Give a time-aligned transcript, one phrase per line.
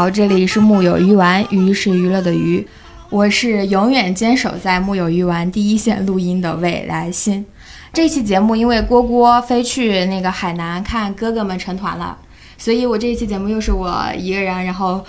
[0.00, 2.66] 好，这里是木有鱼丸，鱼是娱乐的鱼，
[3.10, 7.44] 我是永远坚守在木有鱼丸第一线录音的未来心。
[7.92, 12.16] 这期节目因为郭郭飞去那个海南看哥哥们成团了，
[12.56, 15.04] 所以我这一期节目又是我一个人，然后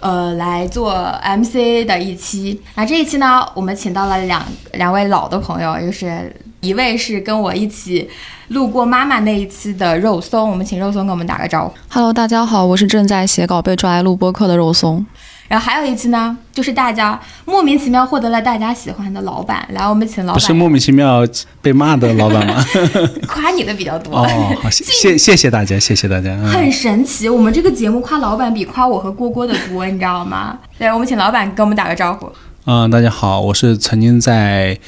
[0.00, 2.58] 呃来做 MC 的一期。
[2.74, 8.08] 那这一期呢，我们请到了两两位老的朋友，就是一位是跟我一起
[8.48, 11.74] 路过妈妈那一期的肉松，我们请肉松给我们打个招呼。
[11.88, 15.04] Hello，大家好，我是正在写稿被抓来录播客的肉松。
[15.48, 21.26] 然后还有一期呢，就是大家莫名其妙获得了大家喜欢的老板，来，我们请老板不是莫名其妙
[21.60, 22.64] 被骂的老板吗？
[23.26, 24.18] 夸你的比较多。
[24.18, 26.30] 哦，好，谢谢谢谢大家，谢谢大家。
[26.30, 30.56] 嗯、很神奇，我们这个节目夸老板比夸我和郭郭的多，你知道吗？
[30.78, 32.30] 对，我们请老板跟我们打个招呼。
[32.66, 34.78] 嗯、大家好，我是曾经在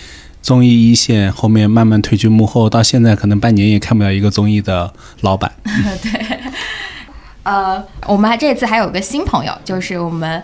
[0.45, 4.93] 综艺一线后面慢慢退居幕后，到现在可能半年也看不了一个综艺的
[5.23, 5.51] 老板。
[5.65, 6.39] 对
[7.45, 10.43] 呃，我们还这次还有个新朋友，就是我们。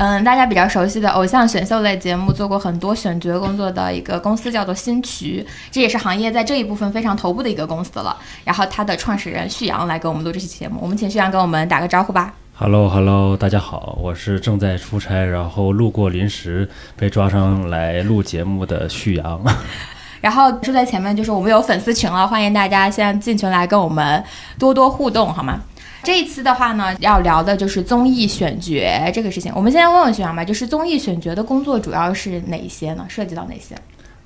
[0.00, 8.16] 嗯，大家比较熟悉的偶像选秀类节目，做过很多选角工作的一个公司叫做新渠，这也是行业在这一部分非常头部的一个公司了。
[8.44, 12.32] 然后它的创始人旭阳来给我们录这期节目，我们请旭阳跟我们打个招呼吧。
[12.60, 19.40] Hello Hello，大家好，我是正在出差，然后路过临时被抓上来录节目的旭阳。
[20.20, 24.20] 然后说在前面就是我们有粉丝群了，欢迎大家现在进群来跟我们
[24.58, 25.60] 多多互动，好吗？
[26.02, 29.52] 这一次的话呢，要聊的就是综艺选角这个事情。
[29.54, 33.06] 我们先问问旭阳吧，就是综艺选角的工作主要是哪些呢？
[33.08, 33.76] 涉及到哪些？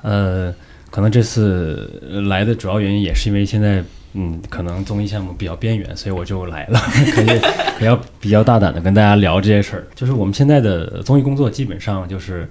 [0.00, 0.50] 呃，
[0.90, 3.84] 可能这次来的主要原因也是因为现在，
[4.14, 6.78] 嗯，可能综艺项目比较边缘，所以我就来了，
[7.14, 7.40] 可以
[7.78, 9.86] 比较比较大胆的跟大家聊这些事儿。
[9.94, 12.48] 就是我们现在的综艺工作基本上就是。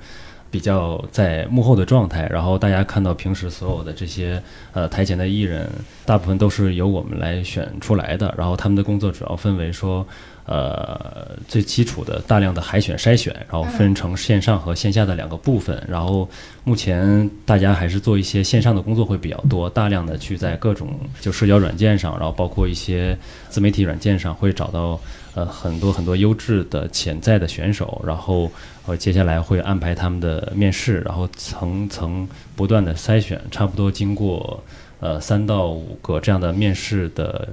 [0.51, 4.39] 比较在幕后的状态，然后大家看到平时所有的这些
[4.73, 5.67] 呃台前的艺人，
[6.05, 8.35] 大部分都是由我们来选出来的。
[8.37, 10.05] 然后他们的工作主要分为说，
[10.45, 15.81] 呃最基础的大量的海选筛选，然后分成线上和线下的两个部分。
[15.87, 16.29] 然后
[16.65, 20.89] 目前大家还是做一些线上的工作会比较多，大量的去在各种
[21.21, 23.17] 就社交软件上，然后包括一些
[23.49, 24.99] 自媒体软件上会找到。
[25.33, 28.51] 呃，很多很多优质的潜在的选手，然后
[28.85, 34.61] 呃，接下来会安排他们的面试，然后层层不断的筛选，差不多经过
[34.99, 37.47] 呃三到五个这样的面试的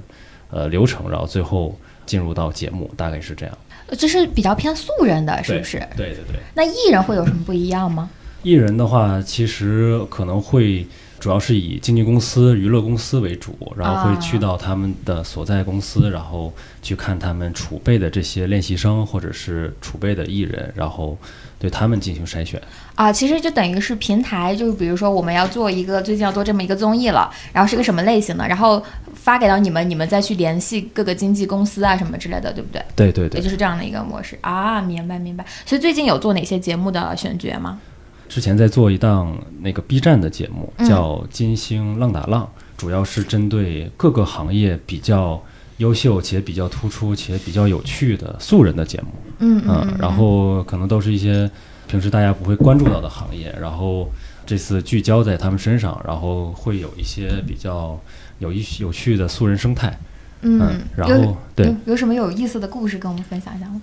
[0.51, 3.57] 呃流程，然后最后进入到节目，大概是这样。
[3.97, 5.77] 这是比较偏素人的，是不是？
[5.95, 6.39] 对对对。
[6.53, 8.09] 那艺人会有什么不一样吗？
[8.43, 10.85] 艺人的话，其实可能会。
[11.19, 21.17] 主要是以经纪公司、娱乐公司为主，然后会去到他们的所在公司，然后去看他们储备的这些练习生或者是储备的艺人，然后
[21.59, 22.61] 对他们进行筛选。
[22.95, 28.81] 啊，其实就等于是平台，就是比如说我们要做一个最近要做这么一个综艺了，然后是个什么类型的，然后
[29.13, 32.81] 发给到你们，你们再去联系各个经纪公司啊什么之类的，对不对？
[32.95, 35.45] 对对对，也就是这样的一个模式啊，明白明白。
[35.65, 37.79] 所以最近有做哪些节目的选角吗？
[38.29, 42.47] 之前在做一档那个 B 站的节目，叫《金星浪打浪》，
[42.77, 45.41] 主要是针对各个行业比较
[45.77, 49.07] 优秀且比较突出且比较有趣的素人的节目。
[49.39, 51.49] 嗯嗯，然后可能都是一些
[51.87, 54.07] 平时大家不会关注到的行业，然后
[54.45, 57.99] 这次聚焦在他们身上，然后会有一些比较
[58.37, 59.99] 有意有趣的素人生态。
[60.41, 63.81] 嗯，然后对有有什么有意思的故事跟我们分享一下吗？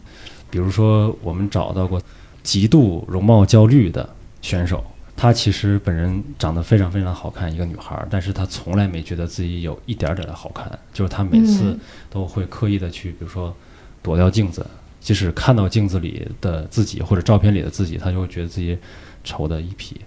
[0.49, 2.01] 比如说，我们找到过
[2.45, 4.09] 极度容貌焦虑的。
[4.47, 4.85] 选手，
[5.17, 11.77] 她其实本人长得非常非常好看，一个女孩，但是她从来没觉得自己有一点点的好看，就是她每次
[12.09, 13.53] 都会刻意的去，比如说
[14.05, 14.65] 躲掉镜子，
[15.01, 18.79] 即使看到镜子里的自己或者照片里的自己，她就会觉得自己
[19.25, 20.01] 丑的一批。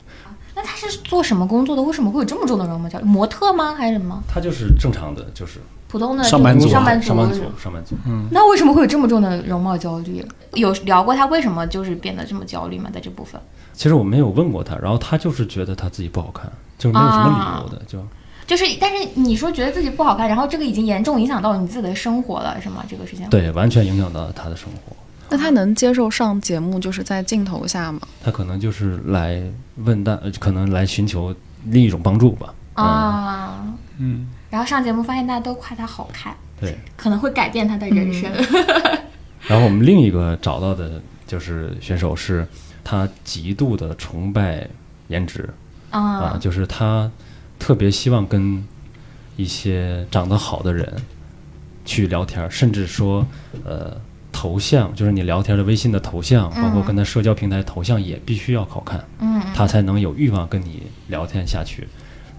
[0.56, 1.82] 那她是做什么工作的？
[1.82, 3.06] 为什么会有这么重的容貌焦虑？
[3.06, 3.76] 模特吗？
[3.76, 4.24] 还是什么？
[4.26, 7.96] 她就是正常的，就是普通的上班族，上班族，上班族，上班族。
[8.06, 10.24] 嗯，那为什么会有这么重的容貌焦虑？
[10.54, 12.90] 有聊过他为什么就是变得这么焦虑吗？
[12.94, 13.42] 在这部分？
[13.74, 18.00] 其实我没有问过他，然后他就是觉得他自己不好看，就是没有什么理由的，就
[18.46, 22.84] 就是，但是你说觉得自己不好看，然后这个已经严重影响到你自己的生活了，是吗？
[22.88, 24.96] 这个事情对，完全影响到他的生活。
[25.32, 28.02] 那他能接受上节目就是在镜头下吗？
[28.24, 29.42] 他可能就是来
[29.78, 31.34] 问大，可能来寻求
[31.66, 32.54] 另一种帮助吧。
[32.74, 33.64] 啊，
[33.98, 38.32] 嗯，然后上节目发现大家都夸他好看，对，可能会改变他的人生。
[38.34, 39.00] 嗯、
[39.48, 42.48] 然后我们另一个找到的就是选手是。
[42.82, 44.68] 他极度的崇拜
[45.10, 45.48] 颜值
[45.92, 47.12] 啊、啊，就是他
[47.60, 48.66] 特别希望跟
[49.36, 50.92] 一些长得好的人
[51.86, 53.24] 去聊天，甚至说，
[53.64, 53.96] 呃，
[54.32, 61.88] 头像就是你聊天的微信的头像，包括跟他社交平台头像也必须要好看，嗯，他才能有欲望跟你聊天下去。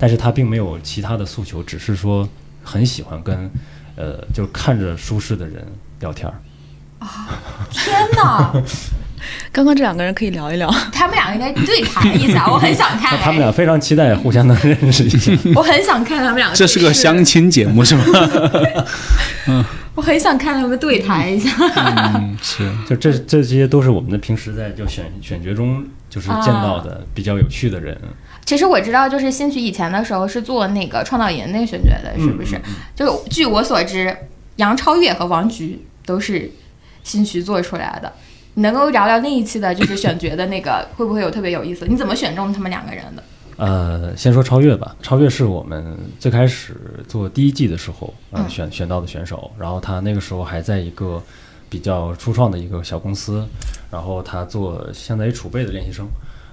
[0.00, 2.26] 但是他并没有其他的诉求，只是说
[2.64, 3.50] 很喜欢跟，
[3.97, 5.62] 呃，就是看着舒适的人
[6.00, 6.35] 聊天儿。
[7.00, 7.29] 啊。
[7.70, 8.50] 天哪，
[9.52, 10.70] 刚刚这两个人可以聊一聊。
[10.91, 13.19] 他们两个应该对谈一下，我很想看。
[13.19, 15.32] 他们俩非常期待互相能认识一下。
[15.55, 16.50] 我很想看他们俩。
[16.55, 18.05] 这是个相，亲节目是吗？
[19.47, 19.64] 嗯
[19.97, 21.50] 我很想看他们对谈一下。
[22.14, 22.70] 嗯，是。
[22.88, 28.00] 就这这些都是我们的平时在就选选角中就是见到的比较有趣的人。
[28.44, 32.56] 其实我知道，就是新曲以前的时候是做那个创造营那个选角的，是不是？
[32.56, 34.16] 嗯嗯就据我所知，
[34.56, 36.50] 杨超越和王菊都是
[37.04, 38.12] 新曲做出来的。
[38.54, 41.87] 你能够聊聊那一期的，就是选角的那个，会不会有特别有意思？
[41.87, 43.22] 你怎么选中他们两个人的？
[43.56, 44.96] 呃，先说超越吧。
[45.00, 46.75] 超越是我们最开始
[47.06, 49.50] 做第一季的时候，呃、嗯选选到的选手。
[49.56, 51.22] 然后他那个时候还在一个
[51.69, 53.46] 比较初创的一个小公司，
[53.90, 56.06] 然后他做相当于储备的练习生，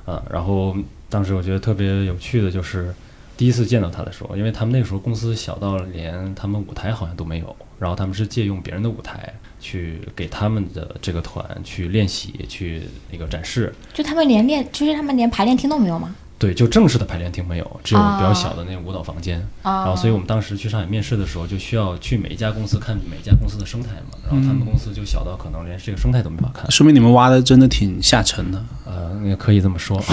[0.06, 0.76] 啊、然后
[1.10, 2.94] 当时我觉得特别有趣的就是
[3.36, 12.82] 第一次见到他的时候，因为他们那个时候公司小到连他们舞台好像都没有，然后他们是借用别人的舞台去给他们的这个团去练习，去
[13.12, 13.74] 那个展示。
[13.94, 16.16] 就他们连练，就是他们连排练厅都没有吗？
[16.40, 19.40] 对，就正式的排练厅没有，只有啊比较小的那个舞蹈房间。
[19.64, 24.18] 啊然后，所以我们当时去上海面试的时候，就需要去每一家公司看每一家公司的生态嘛。
[24.24, 26.70] 然后他们公司就小到可能连这个生态都没法看。
[26.70, 28.64] 说明你们挖的真的挺下沉的。
[28.86, 30.00] 呃，也可以这么说。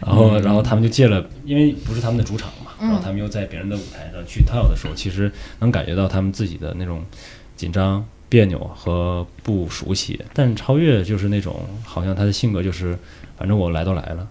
[0.00, 7.02] 然后，然后他们就借了，因为不是他们的主场嘛，然后他们又在别人的舞台上去跳的时候，其实能感觉到他们自己的那种
[7.56, 10.20] 紧张、别扭和不熟悉。
[10.32, 12.96] 但超越就是那种，好像他的性格就是，
[13.38, 14.26] 反正我来都来了，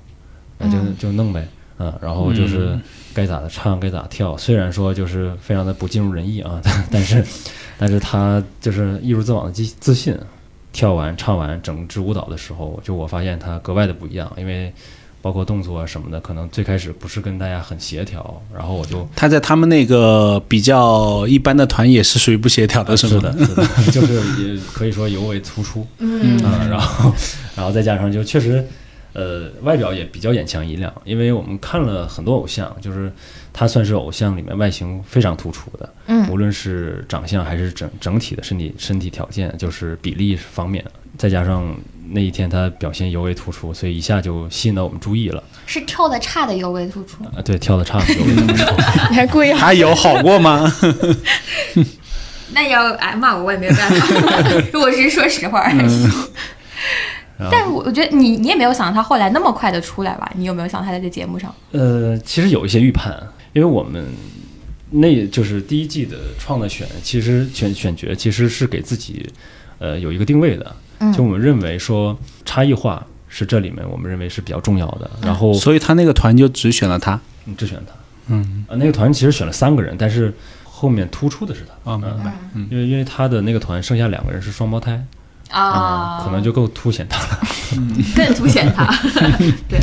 [0.57, 1.47] 那就嗯就弄呗。
[1.77, 2.81] 嗯，然后就是嗯
[3.13, 7.23] 该咋的唱该咋跳，虽然说就是非常的不尽如人意啊， 但但是
[7.77, 10.17] 但是他就是一如既往的自自信，
[10.71, 14.73] 跳完唱完整支舞蹈的时候，就我发现他格外的不一样，因为
[15.21, 22.97] 包括动作啊什么的，可能最开始不是跟大家很协调，然后我就他在他们那个比较一般的团也是属于不协调的，吗？
[22.97, 27.11] 是的， 是的，就是也可以说尤为突出，嗯嗯，然后
[27.55, 28.65] 然后再加上就确实，
[29.15, 33.09] 呃，外表也比较眼强一亮，因为我们看了很多偶像，就是
[33.53, 40.83] 他算是偶像里面外形非常突出的，嗯无论是长相还是整整体的身体身体条件，就是比例方面，
[41.17, 41.73] 再加上
[42.11, 45.41] 那一天他表现尤为突出，所以一下就吸引到我们注意了。
[45.65, 47.23] 是跳的差的尤为突出。
[47.23, 48.65] 啊，对，跳的差的尤为突出。
[49.09, 50.69] 你还故意他有好过吗？
[52.53, 54.07] 那要挨骂我，我也没有办法。
[54.79, 55.71] 我是说实话。
[57.37, 60.31] 但是我我觉得你你也没有想到他后来那么快的出来吧？
[60.35, 61.53] 你有没有想到他在这节目上？
[61.71, 63.15] 呃，其实有一些预判，
[63.53, 64.05] 因为我们
[64.91, 69.27] 那就是第一季的创的选，其实选选角其实是给自己
[69.79, 71.11] 呃有一个定位的，嗯。
[71.11, 77.19] 就我们认为说差异化是这里面我们认为是比较重要的，然后所以他那个团就只选了他。
[77.43, 77.93] 你只选他，
[78.27, 78.65] 嗯。
[78.69, 80.33] 啊，那个团其实选了三个人，但是
[80.63, 82.33] 后面突出的是他，啊，明白。
[82.53, 85.03] 嗯，因为因为他的那个团剩下两个人是双胞胎，
[85.49, 87.39] 啊，可能就够凸显他了。
[88.15, 88.85] 更凸显他。
[89.69, 89.79] 对，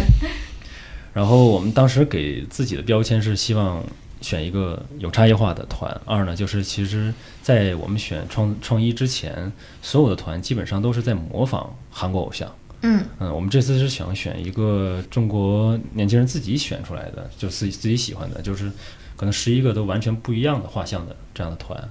[1.13, 3.83] 然后我们当时给自己的标签是希望
[4.21, 6.01] 选一个有差异化的团。
[6.05, 7.13] 二呢，就是其实，
[7.43, 12.51] 在我们选创创一之前，所有的团基本上都是在模仿韩国偶像。
[12.83, 18.69] 嗯嗯，我们这次是想选一个中国年轻人自己选出来的，就自己自己喜欢的，就是
[19.17, 21.89] 可能十一个都完全不一样的画像的这样的团。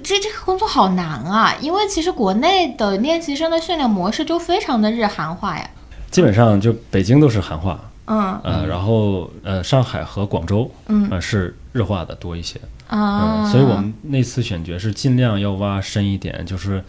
[0.00, 5.70] 这这个工作好难啊，因为其实国内的练习生的训练模式就非常的日韩化呀。
[6.10, 12.60] 基本上就北京都是韩化，嗯呃，然后呃上海和广州，嗯呃是日化的多一些。
[12.88, 16.82] 啊，嗯，所以我们那次选角是尽量要挖深一点，就是，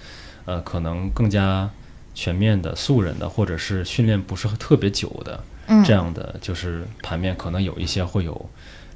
[0.45, 1.69] 呃，可能更加
[2.15, 8.49] 全面的素人的，或者是训练不是特别久的，嗯这样的就是盘面可能有一些会有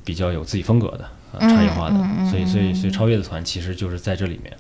[0.04, 1.08] 比较有自己风格的、
[1.40, 1.96] 差异化的，
[2.30, 4.56] 所以所以嗯所以超越的团其实就是在这里面。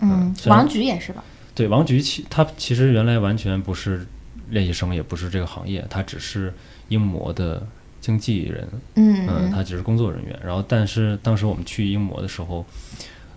[0.00, 1.22] 嗯，王菊也是吧？
[1.54, 4.06] 对，王菊其他其实原来完全不是
[4.50, 6.52] 练习生，也不是这个行业，他只是
[6.88, 7.64] 英模的
[8.00, 10.38] 经纪人，嗯嗯，他只是工作人员。
[10.44, 12.66] 然后，但是当时我们去英模的时候，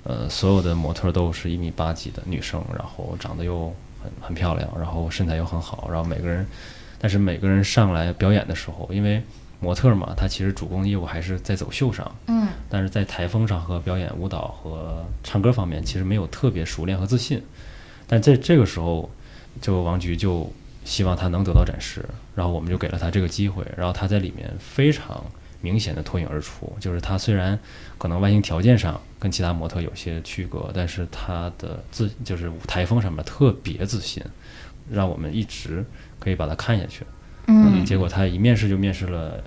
[0.03, 6.45] 呃，所有的模特都是一米八几的女生，然后长得又很很漂亮，然后身材又很好，然后每个人，
[6.97, 9.21] 但是每个人上来表演的时候，因为
[9.59, 17.41] 模特嘛，他其实主攻业务还是在走秀上，嗯但是在台风上和表演舞蹈和唱歌方面，其实没有特别熟练和自信。
[18.07, 19.09] 但在这个时候，
[19.61, 20.51] 就王菊就
[20.85, 25.25] 希望他能得到展示，然后我们就给了他这个机会，然后他在里面非常
[25.59, 26.71] 明显的脱颖而出。
[26.79, 27.57] 就是他虽然
[27.97, 34.23] 可能外形条件上跟其他模特有些区隔，但是他的自就是舞台风上面特别自信，
[34.89, 35.83] 让我们一直
[36.19, 37.03] 可以把他看下去。
[37.47, 39.43] 嗯，结果他一面试就面试了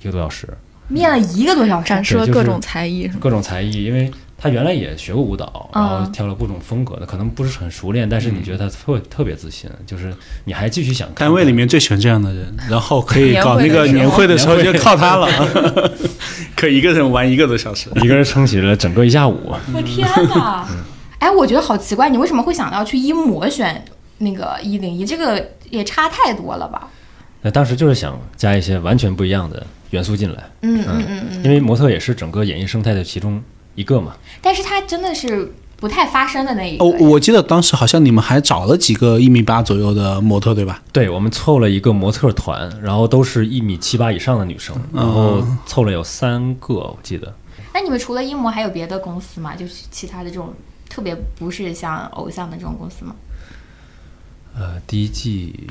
[0.00, 0.48] 一个多小时，
[0.88, 1.88] 面了一个多小时。
[1.88, 10.12] 展示了各种才艺，各种才艺，因为他原来也学过舞蹈，然后嗯跳了各种风格的，可能不是很熟练，但是你觉得他特特别自信，就是
[10.44, 15.28] 你还继续想看单位里面最喜欢这样的人，然后可以搞那个年年会的时候就靠他了，
[16.56, 17.88] 可以一个人玩一个多小时。
[18.02, 19.54] 一个人撑起了整个一下午。
[19.72, 20.66] 我天哪！
[21.20, 23.82] 哎，我觉得好奇怪，你为什么会想到去一模选
[24.18, 25.06] 那个一零一？
[25.06, 26.90] 这个也差太多了吧？
[27.46, 31.44] 那当时就是想加一些完全不一样的元素进来，嗯嗯嗯嗯。
[31.44, 33.42] 因为模特也是整个演艺生态的其中
[33.74, 34.16] 一个嘛。
[34.40, 36.82] 但是它真的是不太发声的那一个。
[36.82, 40.82] 哦，我记得当时好像你们还找了几个一米八左右的模特，对吧？
[40.90, 47.30] 对，我们凑了一个模特团，然后都是一米七八以上的女生，然后凑了有三个，我记得。
[47.74, 49.54] 那你们除了一模还有别的公司吗？
[49.54, 50.54] 就是其他的这种
[50.88, 53.14] 特别不是像偶像的这种公司吗？
[54.56, 55.68] 呃，第一季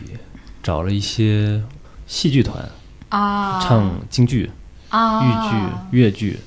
[0.63, 1.61] 找了一些
[2.07, 2.67] 戏剧团，
[3.09, 4.49] 啊，唱京剧、
[4.89, 6.39] 啊豫剧、越剧，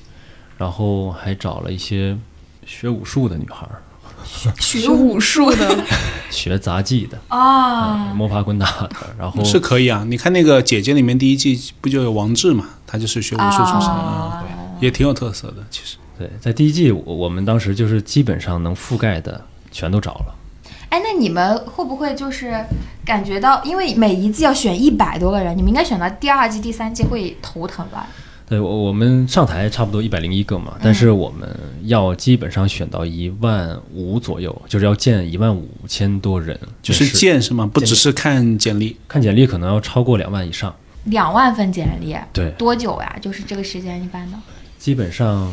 [0.57, 2.17] 然后还找了一些
[2.65, 3.81] 学武术的女孩儿，
[4.59, 5.77] 学武术的
[6.31, 10.03] 学杂技的，啊呃摸爬滚打的，然后是可以啊。
[10.07, 12.65] 你看那个《姐姐》里面第一季不就有王志嘛？
[12.87, 14.43] 他就是学武术出身的，啊
[14.79, 15.63] 也挺有特色的。
[15.69, 20.35] 其实对，在第一季我我们当时就是基本上能覆盖的全都找了。
[20.89, 22.65] 哎，那你们会不会就是
[23.05, 28.07] 感觉到，因为每一季要选一百多个人，你们应该选到第二季、第三季会头疼吧？
[28.49, 31.53] 对，我我们上台差不多一百零一个嘛，但是我们
[31.83, 37.69] 要基本上选到一万五左右，就是要建一万五千多人，就是面试见是吗？
[37.71, 38.95] 不只是看简历。
[39.05, 40.73] 看简历可能要超过两万以上。
[41.03, 43.17] 两万份简历，对，多久呀？
[43.21, 44.37] 就是这个时间一般的。
[44.77, 45.51] 基本上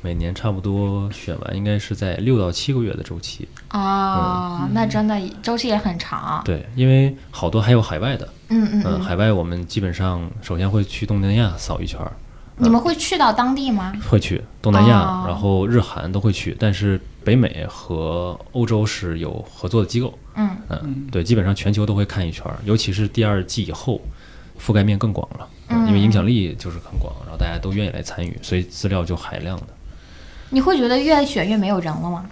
[0.00, 3.48] 每年差不多选完应该是在六到七个月的周期。
[3.72, 6.42] 啊，那真的周期也很长。
[6.44, 9.00] 对，因为好多还有海外的，嗯，嗯嗯嗯。
[9.02, 12.12] 海外我们基本上首先会去东南亚扫一圈儿，
[12.56, 13.92] 你们会去到当地吗？
[14.08, 20.16] 会去东南亚，哦然后日韩都会去，但是北美和欧洲是有合作的机构。
[20.34, 24.00] 嗯，嗯，对，基本上全球都会看一圈儿，尤其是第二季以后，
[24.60, 29.66] 覆盖面更广了，嗯因为影响力就是很广，然后大家都愿意来参与，所以资料就海量的。
[30.50, 32.26] 你会觉得越选越没有人了吗？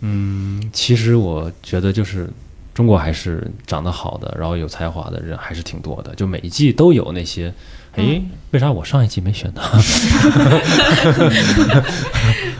[0.00, 2.28] 嗯，其实我觉得就是
[2.74, 7.52] 中国还是长得好的，然后有才华的人还是挺多的，就每一季都有那些，
[7.96, 8.20] 哎，
[8.50, 9.62] 为啥我上一季没选他？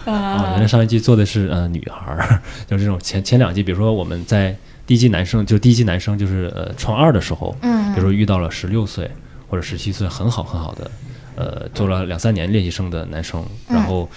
[0.06, 7.92] 哦， 原来上一季做的是呃女孩儿， 就是这种前前两季，比如说我们在第一季男生，就第一季男生就是呃创二的时候，嗯。
[7.94, 9.08] 比如说遇到了十六岁
[9.48, 10.90] 或者十七岁很好很好的，
[11.36, 14.08] 呃，做了两三年练习生的男生，然后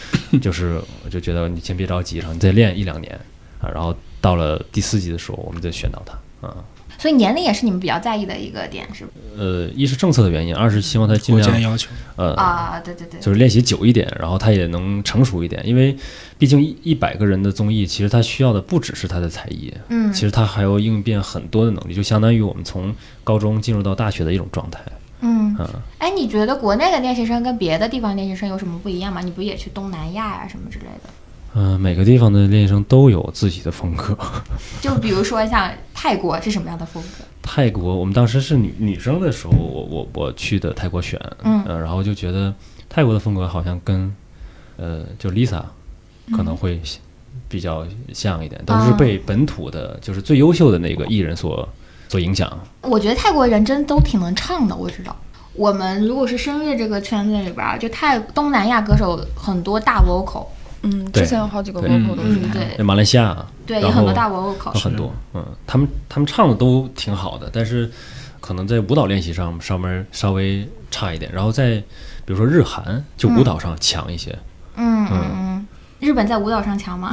[0.42, 3.14] 就是我就觉得你先别着急，然后你再练一两年
[3.60, 6.56] 啊，然后到了第四季的时候，我们再选到他啊。
[7.00, 9.12] 所以年龄也是你们比较在意的一个点，是吧？
[9.38, 15.96] 呃，一是政策的原因，二是希望他尽量要求，呃啊，对对对，就是练习久一点，然后他也能成熟一点，因为
[16.40, 24.82] 毕竟一一百个人的综艺，其实他需要的不只是他的才艺，嗯其实他还要应变很多的能力，就相当于我们从高中进入到大学的一种状态。
[25.22, 29.22] 嗯，嗯，哎，你觉得国内的练习生跟别的地方练习生有什么不一样吗？
[29.22, 31.10] 你不也去东南亚呀、什么之类的？
[31.56, 34.16] 嗯、每个地方的练习生都有自己的风格。
[34.80, 37.26] 就比如说像泰国是什么样的风格？
[37.42, 42.54] 泰国，我们当时是女女生的时候，我我我去的泰国选，嗯呃然后就觉得
[42.88, 44.14] 泰国的风格好像跟，
[44.76, 45.64] 呃，就 Lisa
[46.36, 46.80] 可能会
[47.48, 51.68] 比较像一点，都是啊被本土的，就是最优秀的那个艺人所
[52.10, 52.52] 所影响。
[52.82, 55.16] 我觉得泰国人真都挺能唱的，我知道。
[55.54, 60.46] 我们如果是声乐这个圈子里边儿，就泰东南亚歌手很多大 vocal，
[60.84, 62.60] 嗯，之前有好几个 vocal 都是嗯，他。
[62.76, 63.36] 对马来西亚
[63.66, 64.72] 对，有很多大 vocal。
[64.78, 67.90] 很多，嗯，他们他们唱的都挺好的，但是
[68.40, 71.78] 可能在舞蹈练习上上面稍微差一点，然后在
[72.24, 74.38] 比如说日韩，就舞蹈上强一些。
[74.76, 75.68] 嗯嗯嗯，
[76.00, 77.12] 日本在舞蹈上强吗？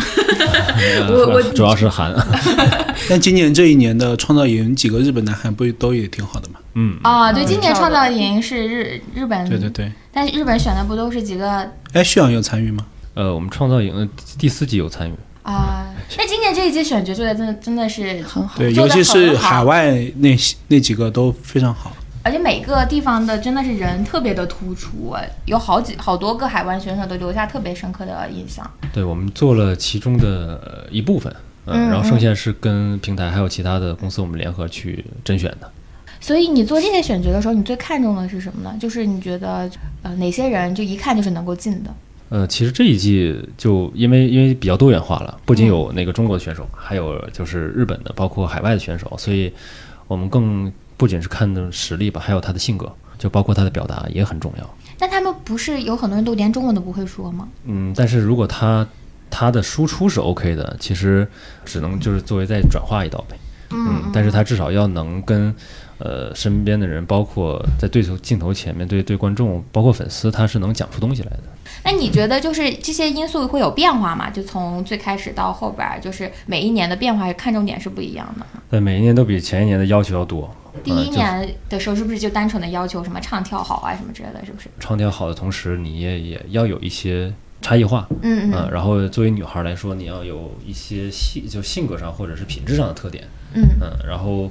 [1.00, 2.14] 呃 我我主要是韩，
[3.08, 6.60] 但今年这一年的创造营几个日本男孩不都也挺好的吗？
[6.74, 9.90] 嗯，啊，对，嗯今年创造营是日日本，对对对。
[10.12, 12.84] 但是日本选的不都是几个哎，旭阳有参与吗？
[13.14, 15.14] 呃，我们创造营的第四季有参与，
[15.44, 15.86] 啊？
[16.18, 18.58] 那今年这一季选角做的真的真的是很好。
[18.58, 20.36] 对，尤其是海外那
[20.68, 21.92] 那几个都非常好。
[22.24, 25.14] 而且每个地方的真的是人特别的突出，
[25.44, 28.68] 有好几好多个海湾选手都留下特别深刻的印象。
[28.94, 31.30] 对我们做了其中的呃一部分，
[31.66, 35.70] 嗯嗯，然后剩下是跟平台还有其他的公司我们联合去甄选的。
[36.18, 38.74] 所以你做这些选角的时候，你最看重的是什么呢？
[38.80, 39.70] 就是你觉得
[40.02, 41.90] 呃哪些人就一看就是能够进的？
[42.30, 49.52] 呃，其实这一季就因为因为比较多元化了，不仅有那个中国的选手，还有就是日本的，包括海外的选手，所以
[50.08, 54.74] 我们更不仅是看的实力吧，还有他的性格，就包括他的表达也很重要。
[54.98, 57.48] 但他们不是有很多人都连中文都不会说吗？
[57.64, 58.86] 嗯，但是如果他
[59.30, 61.26] 他的输出是 OK 的，其实
[61.64, 63.36] 只能就是作为再转化一道呗。
[63.70, 65.52] 嗯，但是他至少要能跟
[65.98, 71.42] 呃身边的人，包括在对头镜头前面对对观众，包括粉丝，他是能讲出东西来的。
[71.82, 74.30] 那你觉得就是这些因素会有变化吗？
[74.30, 78.46] 就从最开始到后边儿，就是每一年的变化看重点是不一样的。
[78.70, 80.54] 对，每一年都比前一年的要求要多。
[80.82, 84.68] 第一年的时候是不是就单纯的要求什么唱跳好啊什么之类的，是不是？
[84.80, 88.08] 唱跳好的同时，你也也要有一些差异化。
[88.22, 93.24] 嗯嗯，然后作为女孩来说，你要有一些性就性格上或者是品质上的特点。
[93.54, 94.50] 嗯嗯，然后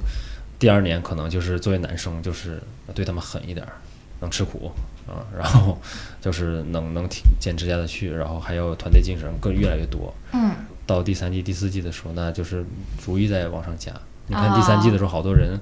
[0.58, 2.62] 第二年可能就是作为男生，就是
[2.94, 3.72] 对他们狠一点儿，
[4.20, 4.72] 能吃苦
[5.06, 5.78] 啊，然后
[6.20, 10.12] 就是能能挺坚持下得去，然后还有团队精神更越来越多。
[10.32, 10.50] 嗯
[10.86, 12.62] 到第三季、第四季的时候，那就是
[13.02, 13.90] 逐一在往上加。
[14.26, 15.58] 你看第三季的时候，好多人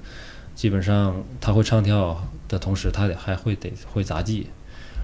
[0.53, 4.47] 基本上他会唱跳的同时，他得还会得会杂技，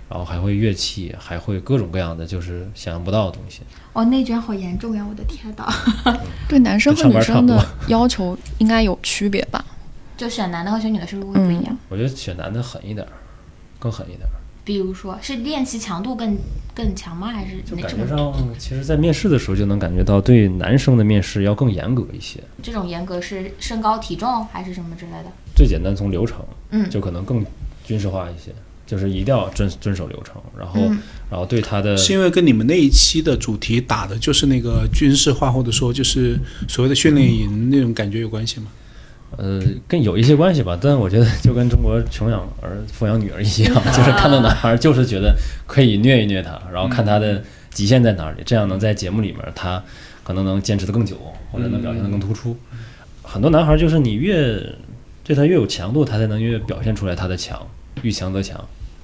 [0.10, 3.62] 然后还会乐器，还会各种各样的就是想象不到的东西。
[3.94, 5.06] 哦，内卷好严重呀！
[5.10, 6.20] 我的天呐，
[6.50, 9.64] 对男生和女生的要求应该有区别吧？
[10.18, 11.78] 就选男的和选女的是不是会不一样？
[11.88, 13.12] 我觉得选男的狠一点儿，
[13.80, 14.32] 更狠一点儿。
[14.66, 16.38] 比如说是练习强度更
[16.76, 17.30] 更强吗？
[17.30, 22.40] 还是就感觉上，其实，在面试的时候就能感觉到，对男生的面试要更严格一些。
[22.62, 25.32] 这种严格是身高体重还是什么之类的？
[25.56, 27.44] 最简单从流程，嗯就可能更
[27.84, 28.54] 军事化一些，
[28.86, 31.00] 就是一定要遵遵守流程，然后，嗯
[31.32, 38.68] 然后对他的是因为跟你们那一期的主题打的就是那个军事化，或者说就是所谓的训练营那种感觉有关系吗？
[39.38, 45.36] 呃，跟有一些关系吧，但我觉得就跟中国穷养儿富养女儿一样， 就是看到男孩儿就是觉得
[45.68, 49.82] 可以虐一虐他，然后看他的极限在哪里，这样能在节目里面他
[50.24, 51.16] 可能能坚持的更久，
[51.52, 52.58] 或者能表现的更突出。
[53.24, 54.60] 很多男孩儿就是你越
[55.24, 57.66] 对他越有强度，他才能越表现出来他的强，
[58.02, 58.60] 遇强则强。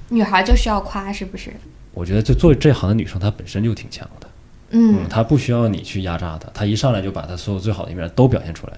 [0.10, 1.52] 女孩就需要夸，是不是？
[1.94, 4.28] 我觉得就做这行的女生，她本身就挺强的。
[4.72, 8.74] 嗯嗯，她不需要你去压榨她，她一上来就把她所有最好的一面都表现出来。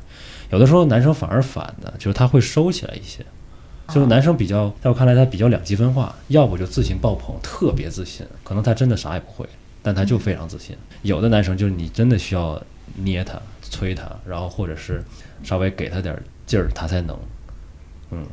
[0.52, 3.26] 有的时候男生反而反的，就是他会收起来一些。
[3.90, 9.48] 就是男生比较，在我看来他比较两极分化，要不就自信爆棚，特别自信，可能他真的啥也不会，
[9.82, 10.76] 但他就非常自信。
[11.04, 12.62] 有的男生就是你真的需要
[12.96, 15.02] 捏他、催他，然后或者是
[15.42, 16.14] 稍微给他点
[16.46, 17.18] 劲儿，他才能。
[18.12, 18.26] 嗯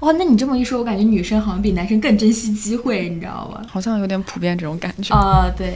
[0.00, 3.64] 哇，那你这么一说，我感觉女生好像比男生更珍惜机会，你知道吗？
[3.68, 5.12] 好像有点普遍这种感觉。
[5.12, 5.74] 啊、对，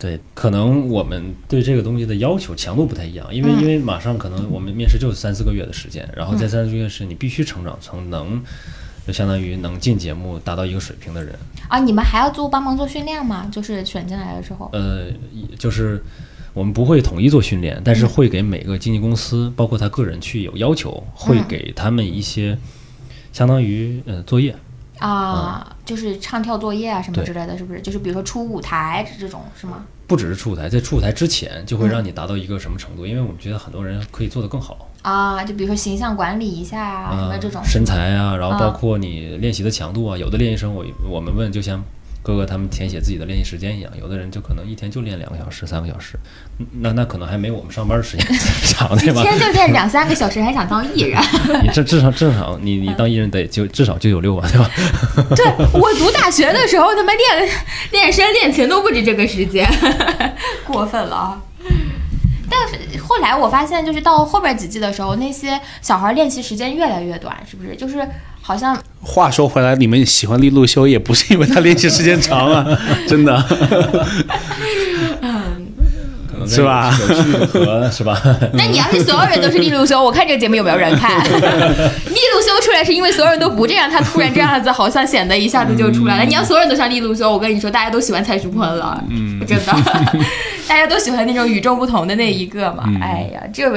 [0.00, 8.40] 对，可能我们对这个东西的要求强度不太一样，因为、嗯因为马上可能我们面试就是三四个月的时间，然后在三四个月时你必须成长成能，
[9.06, 11.34] 就相当于能进节目达到一个水平的人。
[11.68, 13.46] 啊，你们还要做帮忙做训练吗？
[13.52, 14.70] 就是选进来的时候。
[14.72, 15.08] 呃，
[15.58, 16.02] 就是
[16.54, 22.56] 我们不会统一做训练，但是会给每个经纪公司，包括他个人去有要求，会嗯给他们一些
[23.34, 24.56] 相当于呃作业。
[25.00, 27.80] 啊，就是唱跳作业啊什么之类的，是不是？
[27.80, 29.84] 就是比如说出舞台这种是吗？
[30.06, 33.06] 不只是出舞台，在出舞台之前就会让你达到一个什么程度？
[33.06, 34.88] 因为我们觉得很多人可以做得更好。
[35.02, 41.82] 啊，就比如说形象管理一下啊，什么这种身材啊，然后包啊括你练习的强度啊，有的练习生我我们问，就像
[42.22, 46.18] 哥哥他们填写自己的练习时间一样，有的人就可能一天就练两个小时、三个小时，
[46.58, 48.26] 嗯那那可能还没我们上班时间
[48.64, 49.24] 长，对吧一？
[49.24, 51.18] 天就练两三个小时，还想当艺人？
[51.64, 54.70] 你这至少至少你你当艺人得就至少九九六吧，对吧？
[55.34, 55.46] 对
[55.80, 57.48] 我读大学的时候，他妈练
[57.92, 59.66] 练声练琴都不止这个时间，
[60.66, 61.42] 过分了啊！
[62.50, 67.76] 但是后来我发现，就是到后边几季的时候，那些小孩练习时间越来越短，是不是？
[67.76, 68.06] 就是
[68.42, 72.66] 好像话说回来，你们喜欢利路修也不是因为他练习时间长啊，
[73.06, 73.44] 真的。
[76.46, 76.90] 是吧
[77.92, 78.20] 是吧？
[78.54, 81.22] 那你要是所有人都是利路修，我看这个节目有没有人看？
[81.22, 86.24] 利路修出来是因为所有人都不这样，他突然这样子，好像显得一下子就出来了。
[86.24, 89.72] 你要所有人都像利路修，我跟你说，大家都喜欢蔡徐坤了，嗯，真的，
[90.66, 92.84] 大家都喜欢那种与众不同的那一个嘛。
[93.00, 93.70] 哎呀，这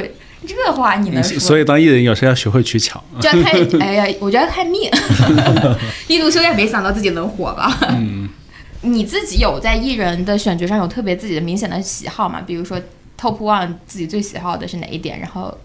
[0.48, 1.40] 这话你能说？
[1.40, 3.04] 所以当艺人有时候要学会取巧。
[3.20, 4.90] 就要看，哎呀，我觉得看命。
[6.08, 7.78] 利路修也没想到自己能火吧？
[7.90, 8.30] 嗯，
[8.82, 12.42] 你自己有在艺人的选角上有特别自己的明显的喜好吗？
[12.46, 12.78] 比如说
[13.20, 15.20] Top One 自己最喜好的是哪一点？
[15.20, 15.58] 然后，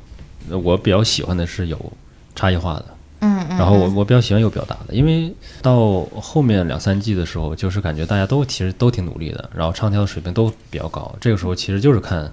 [0.48, 1.92] 我比较喜欢的是有
[2.34, 2.86] 差异化的，
[3.20, 11.12] 嗯嗯，然后我我比较喜欢有表达的，因为到后面两三季的时候，就是感觉大家都其实都挺努力的，然后唱跳的水平都比较高。
[11.20, 12.30] 这个时候其实就是看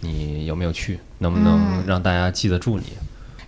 [0.00, 2.84] 你有没有去，能不能嗯让大家记得住你。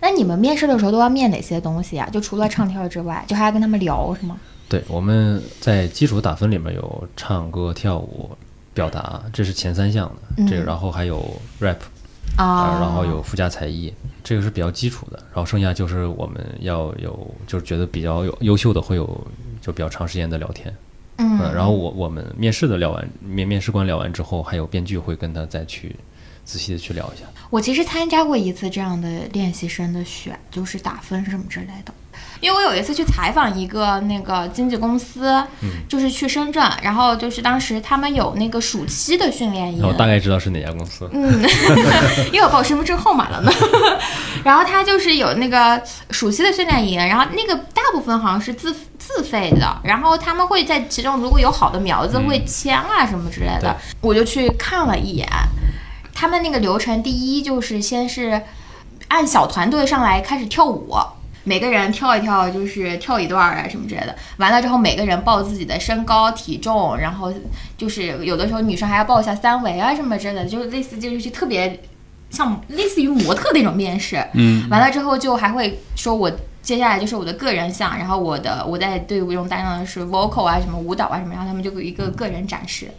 [0.01, 2.07] 那你们面试的时候都要面哪些东西啊？
[2.11, 4.37] 就除了唱跳之外，就还要跟他们聊是吗？
[4.69, 8.29] 对，我们在基础打分里面有唱歌、跳舞、
[8.73, 10.43] 表达，这是前三项的。
[10.47, 11.23] 这个嗯然后还有
[11.59, 11.77] rap，
[12.35, 15.17] 啊、啊，然后有附加才艺，这个是比较基础的。
[15.33, 19.05] 然后剩下就是我们要有，就是觉得比较有优秀的会有
[19.61, 20.73] 就比较长时间的聊天。
[21.17, 25.95] 嗯嗯，然后我我们面试的聊完，面面试官聊完之后，还有编剧会跟他再去
[26.45, 27.25] 仔细的去聊一下。
[27.49, 31.93] 我其实参加过一次这样的练习生的选，就是打分什么之类的。
[32.41, 35.31] 因为我有一次去采访一个那个经纪公司，
[35.61, 41.09] 嗯就是去深圳，然后就是当时他们有那个暑期的训练营，我大概知道是哪家公司。
[41.13, 41.41] 嗯，
[42.31, 43.51] 因为我报身份证号码了呢。
[44.43, 45.81] 然后他就是有那个
[46.11, 55.27] 暑期的训练营，然后那个大部分好像是自自费的，然后他们会在其中如果有好的苗子嗯会签啊什么之类的，我就去看了一眼。
[56.15, 58.41] 他们那个流程，第一就是先是
[59.09, 60.95] 按小团队上来开始跳舞。
[61.43, 64.15] 每个人跳一跳，就是跳一段儿啊什么之类的。
[64.37, 67.31] 完了之后，每个人报自己的身高、体重，然后
[67.77, 71.83] 就是有的时候女生还要报一下三围啊什么之类的，就是类似就是特别
[72.31, 74.25] 像 类似于模特那种面试。
[74.33, 76.31] 嗯，完了之后就还会说我
[76.63, 82.89] 接下来就是我的个人项，然后我的我在队伍中担当的是 vocal 啊什么舞蹈啊什么，然后他们就有一个个人展示。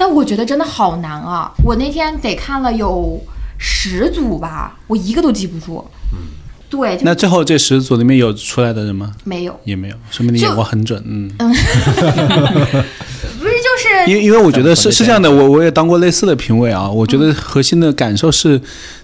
[0.00, 1.52] 但我觉得真的好难啊！
[1.62, 3.22] 我那天得看了有
[3.58, 5.84] 十组吧，我一个都记不住。
[6.14, 6.16] 嗯，
[6.70, 9.12] 对，那最后这十组里面有出来的人吗？
[9.24, 11.02] 没有，也没有，说明你眼光很准。
[11.04, 11.52] 嗯，不是
[13.60, 16.90] 就是因为因为我觉得是是这样的，我我也当过类似的评委啊。
[16.90, 18.58] 我觉得核心的感受是，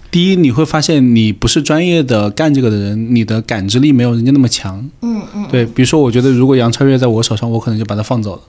[0.09, 4.83] 第一，你会发现你不是专业的干这个的人，你的感知力没有人家那么强。
[5.03, 8.41] 嗯嗯对，比如说，我觉得如果杨超越在我手上，我可能就把他放走了。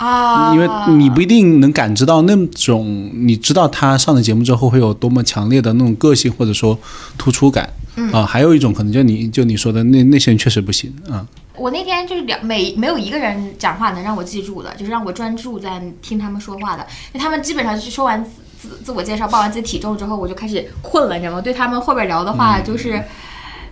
[0.00, 6.78] 啊，因为你不一定能感知到那种，你知道他上了节目之后会有多么强烈的那种个性或者说
[7.18, 16.86] 突出感，嗯啊，还有一种可能就你就你说的那那些人确实不行啊，我那天就是两每没有一个人讲话能让我记住的，就是让我专注在听他们说话的。
[17.12, 21.42] 因为他们基本上就是说完自自自我介绍，报完自己体重之后，我就开始困了，你知道吗？
[21.42, 23.02] 对他们后边聊的话就是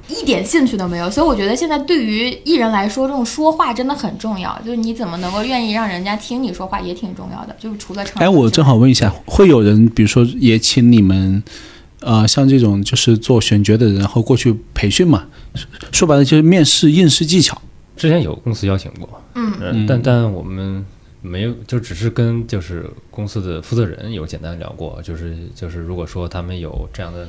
[0.08, 1.10] 一点兴趣都没有。
[1.10, 4.58] 所以我觉得现在对于艺人来说，这种说话真的很重要。
[4.64, 7.54] 就是你怎么能够愿意让人家听你说话，也挺重要的。
[7.58, 11.42] 就是除了唱哎，我正好问一下，会有人比如说也请你们，
[12.00, 15.26] 呃，像这种就是做选角的人，然后过去培训嘛？
[15.92, 17.60] 说白了就是面试应试技巧。
[17.96, 20.86] 之前有公司邀请过，嗯嗯，但但我们
[21.20, 27.28] 没有，就只是跟就是公司的负责人有简单聊过，就是就是如果说他们有这样的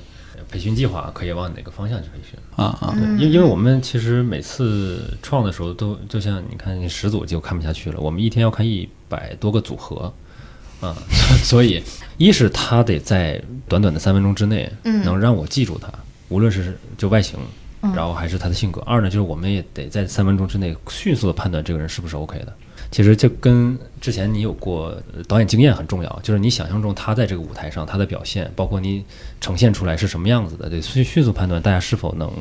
[0.52, 2.40] 培训计划，可以往哪个方向去培训。
[2.56, 10.12] 啊啊，因因为我们其实每次创的时候都就像你看，你十组就看不下去了，我们一天要看一百多个组合，
[10.82, 10.96] 啊，
[11.44, 11.84] 所 以
[12.18, 15.88] 一是他得在短短的三分钟之内，嗯能让我记住他，
[16.30, 17.40] 无论是就外形，
[17.82, 18.82] 嗯然后还是他的性格。
[18.82, 22.54] 二呢，就是我们也得在三分钟之内迅速的判断这个人是不是 OK 的。
[22.92, 29.04] 其实就跟之前你有过呃导演经验很重要，就是你想象中他在这个舞台上他的表现，包括你
[29.40, 32.32] 呈现出来是什么样子的，得迅迅速判断大家是否能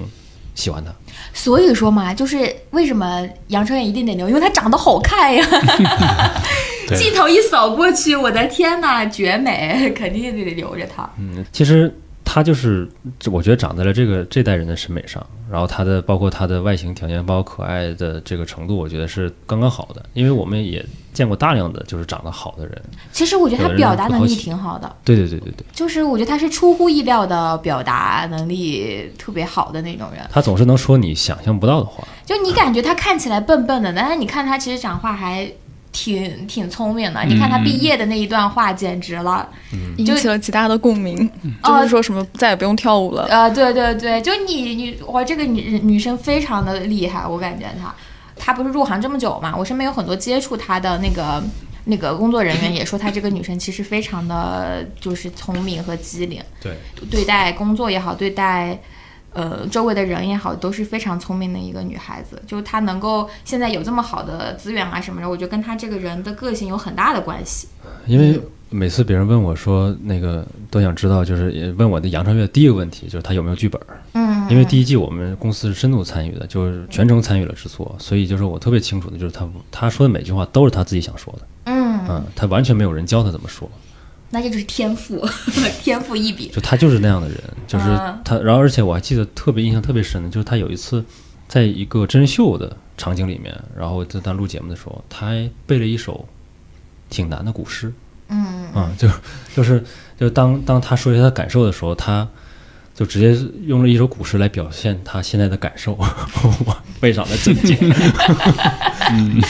[0.55, 0.93] 喜欢他。
[1.35, 5.47] 所以说嘛，就是为什么杨超越一定得留，因为她长得好看呀。
[6.89, 11.09] 对 镜头一扫过去，我的天呐，绝美， 肯定得留着她。
[11.19, 11.95] 嗯，其实
[12.31, 12.87] 他就是，
[13.33, 20.05] 我觉得长在了这个这代人的审美上，然后他的包括他的外形条件，包括可爱的这个程度，我觉得是刚刚好的。
[20.13, 30.21] 因为我们也见过大量的就是长得好的人，其实我觉得她有的人表达能力挺好的，对对对对对，就是我觉得他是出乎意料的表达能力特别好的那种人。
[30.31, 32.07] 他总是能说你想象不到的话。
[32.27, 35.51] 就你感觉他看起来笨笨的，但是你看他其实讲话还
[35.99, 37.25] 挺挺聪明的。
[37.25, 39.49] 你看她毕业的那一段话，简直了。
[39.97, 41.29] 引起了极大的共鸣，
[41.63, 43.25] 哦就是说什么再也不用跳舞了。
[43.25, 47.93] 呃，对对对，就你你哇，这个女女生非常的厉害，我感觉她，
[48.37, 51.43] 她不是入行这么久嘛，我身边有很多接触她的那个
[51.87, 56.77] 那个工作人员也说，她这个女生其实非常的就是聪明和机灵，对，
[57.11, 58.79] 对待工作也好，对待。
[59.39, 62.43] 呃，周围的人也好，都是非常聪明的一个女孩子。
[62.45, 67.69] 就她能够现在有这么好的资源啊什么的，我觉得跟她这个人的个性有很大的关系。
[68.07, 74.03] 因为每次别人问我说那个都想知道，就是也问我的杨超越第一个问题就是她有没有剧本儿。
[74.15, 83.71] 嗯，因为第一季我们公司是深度参与的，就是全程参与了制作，所以就是我特别清楚的，就是她她说的每句话都是她自己想说的，嗯，嗯，他完全没有人教她怎么说，
[84.31, 85.27] 那这就是天赋，
[85.83, 86.51] 天赋异禀。
[86.53, 91.05] 就他就是那样的人，就是嗯他，然后而且我还记得特别印象特别深的，就是他有一次
[91.49, 96.29] 在一个真人秀的场景里面，然后在他录节目的时候，他还背了一首
[97.09, 97.93] 挺难的古诗，
[98.29, 99.09] 嗯啊、就
[99.57, 99.83] 就是
[100.21, 102.29] 就当当他说一下他感受的时候，他
[102.95, 105.93] 就直接用了一首古诗来表现他现在的感受，
[106.67, 107.77] 我非常的震惊。
[109.11, 109.41] 嗯，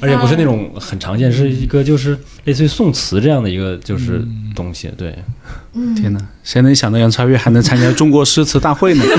[0.00, 5.16] 而且不是那种很常见，是一个就是类似于宋词这样的一个就是东西，对，
[5.74, 9.04] 嗯，天哪，谁能想到杨超越还能参加中国诗词大会呢？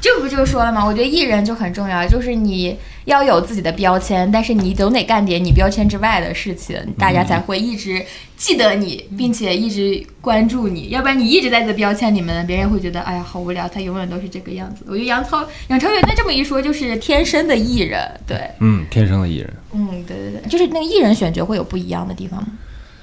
[0.00, 8.04] 这不就就说了吗，我觉得艺人就很重要，就是你要有自己的标签，但是你总得干点你标签之外的事情，大家才会一直
[8.36, 10.90] 记得你，并且一直关注你。
[10.90, 14.84] 要不然你一直在这标签里面，别人会觉得哎呀好无聊，他永远都是这个样子。
[14.86, 19.52] 我觉得杨超杨超越那这么一说，就是天生的艺人，对，嗯，天生的艺人。
[19.72, 22.48] 嗯，对对对，就是那个艺人选角会有不一样的地方吗？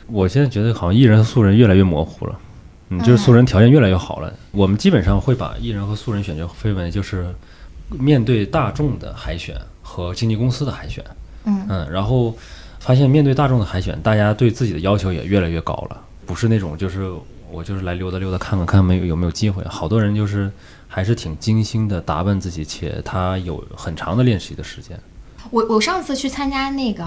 [0.07, 2.37] 我现在觉得好像艺人和素人越来越模糊了，
[2.97, 4.33] 嗯，就是素人条件越来越好了。
[4.51, 7.33] 我们基本上会把艺人和素人选角分为就是
[7.89, 11.03] 面对大众的海选和经纪公司的海选，
[11.45, 12.35] 嗯嗯，然后
[12.79, 17.11] 发现面对大众的海选，大家对自己的要求也越来越高了，不是那种就是
[17.51, 20.51] 我就是来溜达溜达看看看没有有没有机会，好多人就是
[20.87, 24.99] 还是挺精心的打扮自己，且他有很长的练习的时间。
[25.51, 27.03] 我我上次去参加那个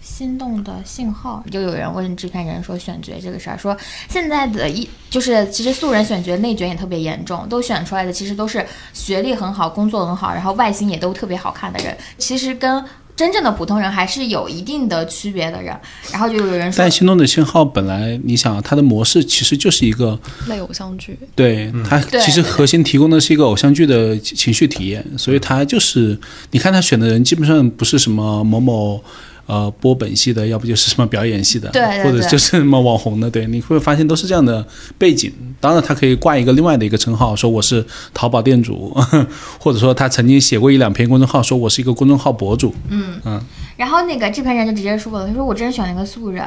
[0.00, 3.76] 心动的信号，就有人问制片人说选角这个事儿，说
[4.08, 12.82] 现在的一就是其实素人选角内卷也特别严重，都选出来的其实都是学历很好、工作很好，然后外形也都特别好看的人，其实跟
[13.16, 15.76] 真正的普通人还是有一定的区别的人。
[16.12, 26.18] 然后就有人说但，心动的信号本来你想它的模式其实就是一个，类偶像剧，对它其实核心提供的是一个偶像剧的情绪体验，所以它就是
[26.52, 29.02] 你看他选的人基本上不是什么某某。
[29.48, 34.66] 呃，播本系的，要不就是什么表演系的，对对对或者就是什么网红的，对，你会发现都是这样的
[34.98, 35.32] 背景。
[35.58, 37.82] 当然，他可以挂一个另外的一个称号，说我是
[38.12, 38.94] 淘宝店主，
[39.58, 42.74] 或者说他曾经写过一两篇公众号，说我是一个公众号博主。
[42.90, 43.42] 嗯嗯
[43.78, 46.44] 然后那个制片人就直接说了，他说我真选了一个素人，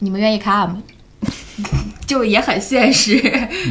[0.00, 0.82] 你们愿意看吗？
[2.04, 3.22] 就也很现实，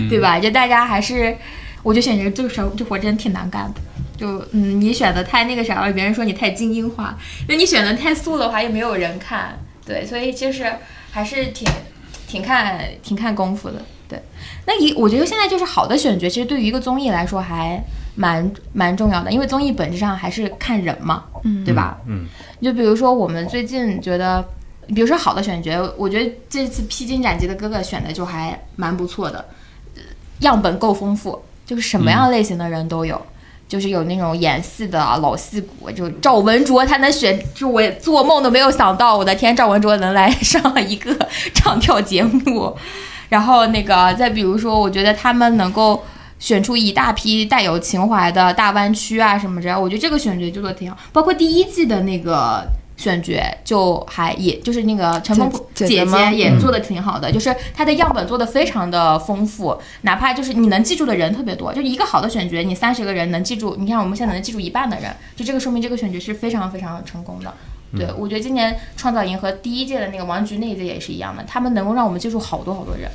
[0.10, 0.40] 对吧？
[0.40, 1.36] 就大家还是，
[1.84, 3.82] 我就选这个这时候这活真挺难干的。
[4.22, 9.58] 就嗯，你选的太那个啥了，别人说你太精英化；那你选的太素的话，又没有人看。
[9.84, 10.72] 对，所以就是
[11.12, 11.68] 还是挺
[12.28, 13.82] 挺看挺看功夫的。
[14.08, 14.22] 对，
[14.68, 21.98] 那一我觉得现在就是好的选角，其实对于一个综艺来说还蛮蛮重要的，因为综艺本质上还是看人嘛，嗯对吧？
[22.06, 22.28] 嗯，
[22.62, 24.46] 就比如说我们最近觉得，
[24.94, 29.44] 比如说好的选角，我觉得这次披荆斩棘的哥哥选的就还蛮不错的，
[29.96, 30.02] 呃
[30.42, 33.20] 样本够丰富，就是什么样类型的人都有。
[33.72, 41.16] 就是有那种演戏的老戏骨，就赵文卓，他能选，就我做梦都没有想到，我的天，赵文卓能来上一个
[41.54, 42.76] 唱跳节目。
[43.30, 46.04] 然后那个，再比如说，我觉得他们能够
[46.38, 50.98] 选出一大批带有情怀的大湾区啊什么之类，我觉得这个选角就做的挺好。
[51.14, 52.68] 包括第一季的那个
[53.02, 67.52] 选角，就还也就是那个陈峰姐姐姐也做的挺好的，就是她的样本做的非常的丰富，哪怕就是你能记住的人特别多，就一个好的选角，你三十个人能记住，你看我们现在能记住一半的人，就这个说明这个选角是非常非常成功的。
[67.98, 73.12] 对，我觉得今年创造营和第一届的那个王菊那一届也是一样的，他们能够让我们记住好多好多人。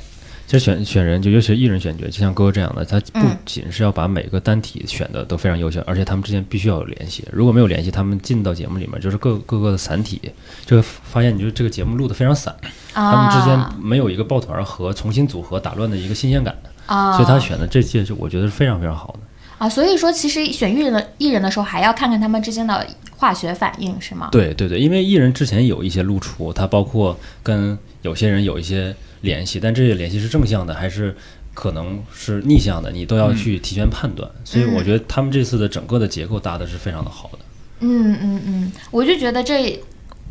[0.47, 7.27] 其实选选人，就尤其是艺人选角，就像哥哥这样的，他不嗯仅是要把每个单体选的都非常优秀，而且他们之间必须要有联系。
[7.33, 10.21] 如果没有联系，他们进到节目里面就是各各个的散体，
[10.65, 12.55] 就会发现你就这个节目录的非常散，
[12.93, 16.55] 啊，他们之间没有一个抱团和重新组合打乱的一个新鲜感。
[16.85, 19.19] 啊，所以他选的这届就我觉得是非常非常好的。
[19.57, 24.29] 啊，所以说其实选艺人的艺人的时候，还要看看他们之间的化学反应，是吗？
[24.31, 31.15] 对对对，因为艺人之前有一些露出，他包括跟有些人有一些联系，但这些联系是正向的还是
[31.53, 34.29] 可能是逆向的，你都要去提前判断。
[34.43, 37.39] 所以我觉得他们这次的整个的结构搭的是非常的好的。
[37.79, 39.79] 嗯嗯嗯，我就觉得这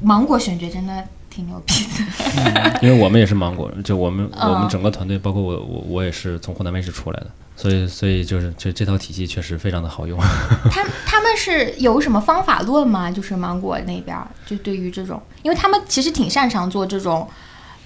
[0.03, 2.79] 芒果选角真的挺牛逼的。
[2.83, 10.19] 因为我们也是芒果，就我们嗯我们整个团队，包括我我我也是从湖南卫视出来的，所以所以就是这这套体系确实非常的好用。
[10.71, 13.11] 他他们是有什么方法论吗？
[13.11, 17.29] 就是芒果那边儿，就对于这种，因为他们其实挺擅长做这种，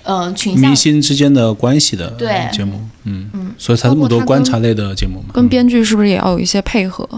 [0.03, 5.27] 呃，群像明星之间的关系的对节目，嗯嗯所以才这么多观察类的节目嘛。
[5.33, 7.09] 跟编剧是不是也要有一些配合？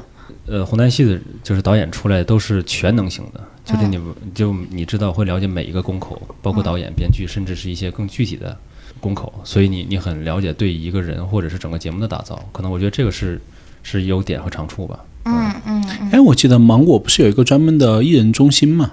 [0.47, 8.57] 呃，湖南戏的就是导演出来都是全能型的，就是你们就你知道会了解每一个宫口，包括导演、编剧，甚至是一些更具体的
[9.01, 13.41] 宫口，所以你你很了解对一个人或者是整个节目的打造，可能我觉得这个是
[13.85, 14.99] 是优点和长处吧。
[15.25, 18.91] 嗯嗯嗯，哎，我记得芒果不是有一个专门的艺人中心嘛？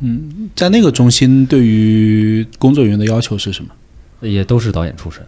[0.00, 3.70] 对，嗯，在那个中心对于工作人员的要求是什么？
[4.20, 5.22] 也都是导演出身，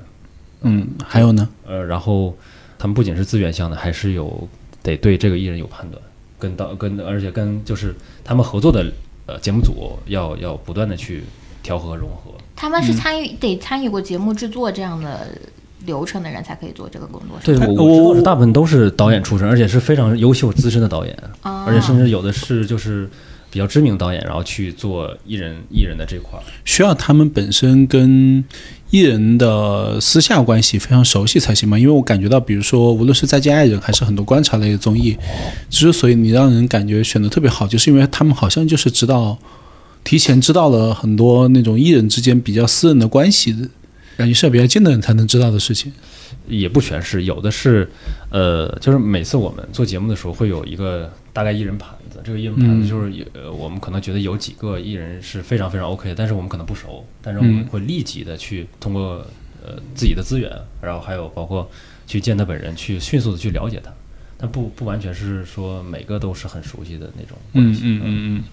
[0.62, 1.48] 嗯，还有呢？
[1.66, 2.36] 呃，然后
[2.78, 4.48] 他们不仅是资源向的，还是有
[4.82, 6.02] 得对这个艺人有判断，
[6.38, 8.84] 跟导跟而且跟就是他们合作的
[9.26, 11.22] 呃节目组要要不断的去
[11.62, 12.32] 调和融合。
[12.56, 15.28] 他们是参与、得参与过节目制作这样的
[15.86, 23.08] 流程的人才可以做这个工作，对，我我是大部分都是导演出身，而且是非常优秀资深的导演，啊而且甚至有的是就是
[23.50, 26.42] 比较知名导演，然后去做艺人艺人的这块儿。
[26.64, 28.44] 需要他们本身跟
[28.90, 31.78] 艺人的私下关系非常熟悉才行嘛。
[31.78, 35.16] 因为我感觉到，比如说无论是《再见爱人》还是很多观察类的综艺，
[35.68, 39.36] 之所以你让人感觉选的特别好，就是因为他们好像就是知道，
[40.04, 43.68] 提前知道了很多那种艺人之间比较私人的关系的，
[44.16, 45.92] 感觉是比较近的人才能知道的事情。
[46.46, 47.88] 也不全是，有的是，
[48.30, 51.88] 呃，就是每次我们做节目的时候会有一个大概艺人盘
[52.20, 59.24] 子，这个艺人盘子就是有，呃，我们可能觉得有几个艺人是非常非常 OK 的，但是我们可能不熟，但是我们嗯会立即的去通过
[59.64, 61.68] 呃自己的资源，然后还有包括
[62.06, 63.90] 去见他本人，去迅速的去了解他，
[64.36, 68.44] 但不不完全是说每个都是很熟悉的那种关系，嗯嗯嗯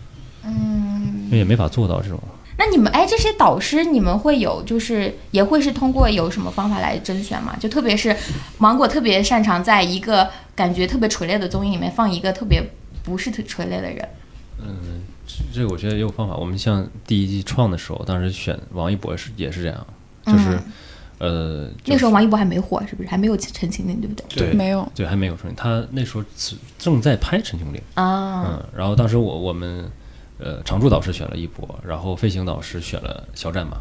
[0.46, 1.24] 嗯。
[1.26, 2.20] 因为也没法做到这种。
[2.60, 7.56] 那你们哎，这些导师你们会有就是也会是通过有什么方法来甄选吗？
[7.60, 8.16] 就特别是
[8.58, 12.64] 芒果特别擅长在一个感觉特别垂类的综艺里面放一个特别
[13.08, 14.10] 不是特垂泪的人。
[14.60, 15.02] 嗯，
[15.54, 16.36] 这个我觉得也有方法。
[16.36, 19.88] 我们像第一季创的时候，当时选王一博是也是这样，
[20.26, 20.60] 就是、
[21.20, 23.08] 呃，那时候王一博还没火，是不是？
[23.08, 24.26] 还没有陈情令，对不对？
[24.38, 26.26] 对没有，对还没有陈情，他那时候
[26.78, 29.90] 正在拍《陈情令》，啊，嗯，然后当时我我们
[30.38, 33.78] 呃常驻导师选了一博，然后飞行导师选了肖战嘛，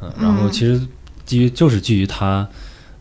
[0.00, 0.80] 嗯，然后其实
[1.24, 2.48] 基于就是基于他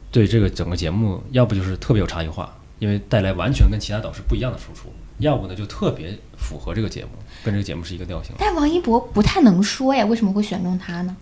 [0.09, 4.89] 对这个整个节目，要不就是特别有差异化，因为带来完全跟其他导师不一样的输出，
[5.21, 7.11] 要不呢就特别符合这个节目，
[7.43, 11.15] 跟这个节目是一个调性，但王一博不太能说呀，为什么会选中他呢？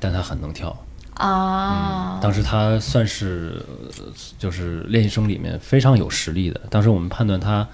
[0.00, 0.76] 但他很能跳。
[1.14, 3.64] 啊，当时他算是
[3.98, 4.04] 呃
[4.36, 6.60] 就是练习生里面非常有实力的。
[6.68, 7.64] 当时我们判断他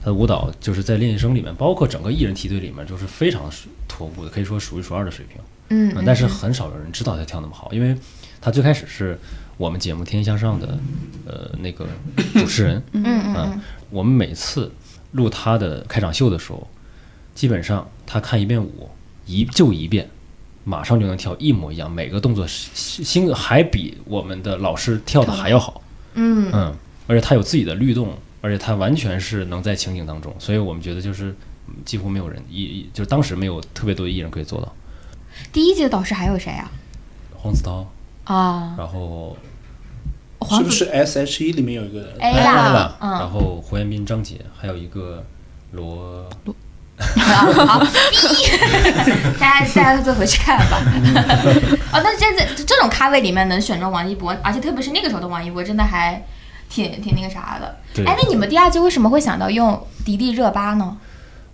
[0.00, 3.48] 他的舞蹈就是在练习生里面，包括整个艺人梯队里面，就是非常
[3.86, 5.40] 脱步的，可以说数一数二的水平。
[5.68, 7.96] 嗯，嗯但是很少有人知道他跳那么好，因为
[8.40, 9.16] 他最开始是
[9.56, 10.76] 我们节目《天天向上》的
[11.24, 11.86] 呃那个
[12.34, 12.82] 主持人。
[12.90, 13.60] 嗯嗯嗯，
[13.90, 14.72] 我们每次
[15.12, 16.66] 录他的开场秀的时候，
[17.34, 18.90] 基本上他看一遍舞，
[19.26, 20.08] 一就一遍，
[20.64, 25.82] 马上就能跳一模一样，每个动作心还比我们的老师跳的还要好。
[26.14, 26.74] 嗯嗯，
[27.06, 31.34] 而且他有自己的律动，而且他完全是能在情景当中，所以我们觉得就是
[31.68, 34.74] 嗯几乎没有人一一就是当时没有特别多的艺人可以做到。
[35.52, 36.70] 第一届的导师还有谁啊？
[37.36, 37.86] 黄子韬，
[38.24, 39.36] 啊，然后
[40.48, 45.24] 黄子是不是 S H E 里面有一个人？A 艾啦拉，，嗯，然后胡彦斌、张杰，还有一个
[45.72, 46.28] 罗
[46.98, 47.78] 好，
[49.38, 50.82] 大家大家再回去看吧。
[51.92, 56.20] 哦，那现在这种咖位里面能选中王一博，而且特别是那个时候的王一博，真的还
[56.68, 57.76] 挺挺那个啥的。
[57.94, 60.96] 对哎，那你们第二季为什么会想到用迪丽热巴呢？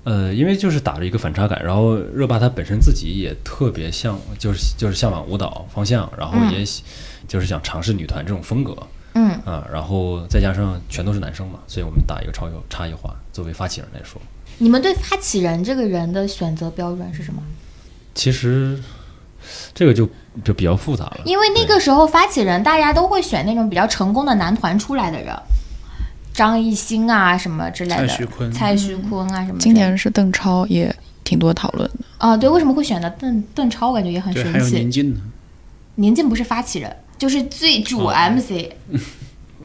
[0.05, 6.83] 呃，因为就是打了一个反差感，然后热巴她本身自己也特别向，就是就是向往舞蹈方向，然后也喜、
[7.29, 8.77] 就是想尝试女团这种风格
[9.15, 13.15] 嗯，啊，然后再加上全都是男生嘛，所以我们打一个超有差异化。
[13.33, 14.21] 作为发起人来说，
[14.59, 17.43] 你们对发起人这个人的选择标准是什么？
[18.15, 18.81] 其实
[19.75, 20.09] 这个就
[20.45, 25.33] 就比较复杂了，因为那个时候发起人大家都会选那种比较成功的男团出来的人，
[26.33, 29.61] 张艺兴啊什么之类的，蔡徐坤蔡徐坤啊什么的。
[29.61, 32.05] 今年是邓超，也挺多讨论的。
[32.19, 33.91] 啊，对，为什么会选择邓邓超？
[33.91, 34.91] 我感觉也很对，神还有宁。
[34.91, 35.21] 静呢。
[35.97, 38.71] 宁静不是发起人，就是最主哦 MC。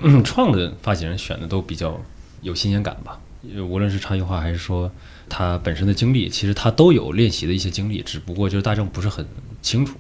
[0.01, 1.99] 嗯，创的发起人选的都比较
[2.41, 3.19] 有新鲜感吧，
[3.53, 4.89] 呃无论是差异化还是说
[5.27, 9.25] 他本身的经历，其实他都有练习的一些经历，只不过就是大众不是很
[9.62, 9.95] 清楚，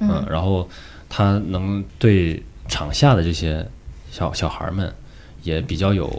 [0.00, 0.68] 嗯，然后
[1.08, 3.64] 他能对场下的这些
[4.10, 4.92] 小小孩儿们
[5.44, 6.10] 也比较有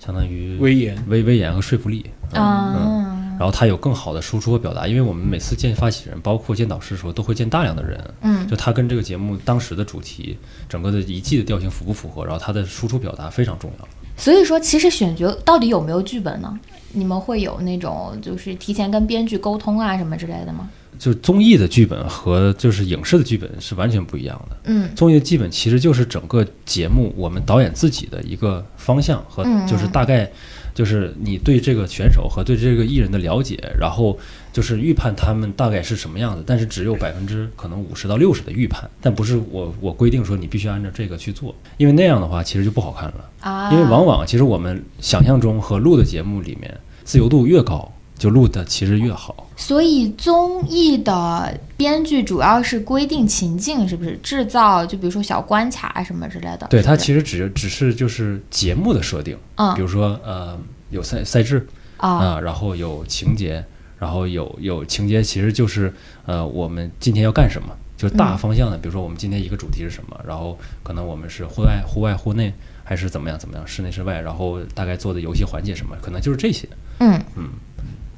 [0.00, 0.96] 相当于威严。
[1.08, 10.36] 威威严和说服力，嗯啊嗯，然后他有更好的输出和表达，因为我们每次见发起人，包括见导师的时候，都会见大量的人，嗯就他跟这个节目当时的主题，
[10.68, 13.88] 整个的一季的调性符不符合，然后他的输出表达非常重要。
[14.16, 16.58] 所以说，其实选角到底有没有剧本呢？
[16.92, 20.68] 你们会有那种就是提前跟编剧沟通啊什么之类的吗？
[20.98, 24.56] 就是综艺的剧本和就是影视的剧本是完全不一样的。
[24.64, 30.28] 嗯综艺的剧本其实就是整个节目我们导演自己的一个方向和嗯就是大概
[30.78, 34.16] 就是你对这个选手和对这个艺人的了解，然后
[34.52, 43.30] 就是预判他们大概是什么样子，但是只有百分之可能五十到六十的预判，但不是我我规定说你必须按照这个去做，因为那样的话其实就不好看了。
[43.40, 46.72] 啊，因为往往其实我们想象中和录的节目里面
[47.02, 49.46] 自由度越高，就录的其实越好。
[49.56, 54.84] 所以综艺的编剧主要是规定情境，是不是制造？
[54.84, 56.66] 就比如说小关卡什么之类的。
[56.68, 60.58] 对，是是它其实只只是就是节目的设定，嗯比如说呃
[60.90, 61.66] 有赛赛制
[61.96, 63.64] 啊啊、然后有情节，
[63.98, 65.92] 然后有有情节，其实就是
[66.26, 68.78] 呃我们今天要干什么，就是大嗯方向的。
[68.78, 72.52] 比如说我们今天一个主题是什么，然后可能我们是户外、户外、户内，
[72.84, 76.68] 还是怎么样怎么样，室内室外，然后大概做的游戏环节什么，可能就是这些。
[77.00, 77.50] 嗯嗯，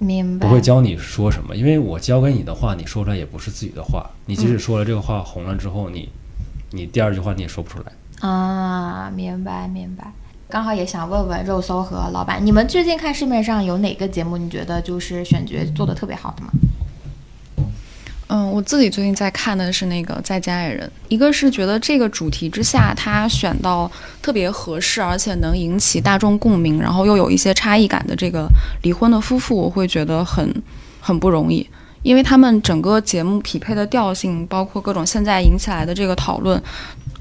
[0.00, 0.48] 明白。
[0.48, 4.10] 不会教你说什么，因为我教给你的话，你说出来也不是自己的话。
[4.26, 6.08] 你即使说了这个话红了之后，你
[6.72, 8.28] 你第二句话你也说不出来。
[8.28, 10.10] 啊，明白明白。
[10.48, 16.50] 刚好也想问问肉搜和老板，你们最近看市面上有哪个节目，你觉得就是选角做的特别好的吗？
[18.32, 23.90] 嗯，我自己最近在看的是那个《再见爱人》，一个是觉得这个主题之下，他选到
[24.22, 28.46] 特别合适，而且能引起大众共鸣，然后又有一些差异感的这个
[28.82, 30.62] 离婚的夫妇，我会觉得很
[31.00, 31.68] 很不容易，
[32.02, 36.62] 因为他们整个节目匹配的调性，包括各种现在引起来的这个讨论，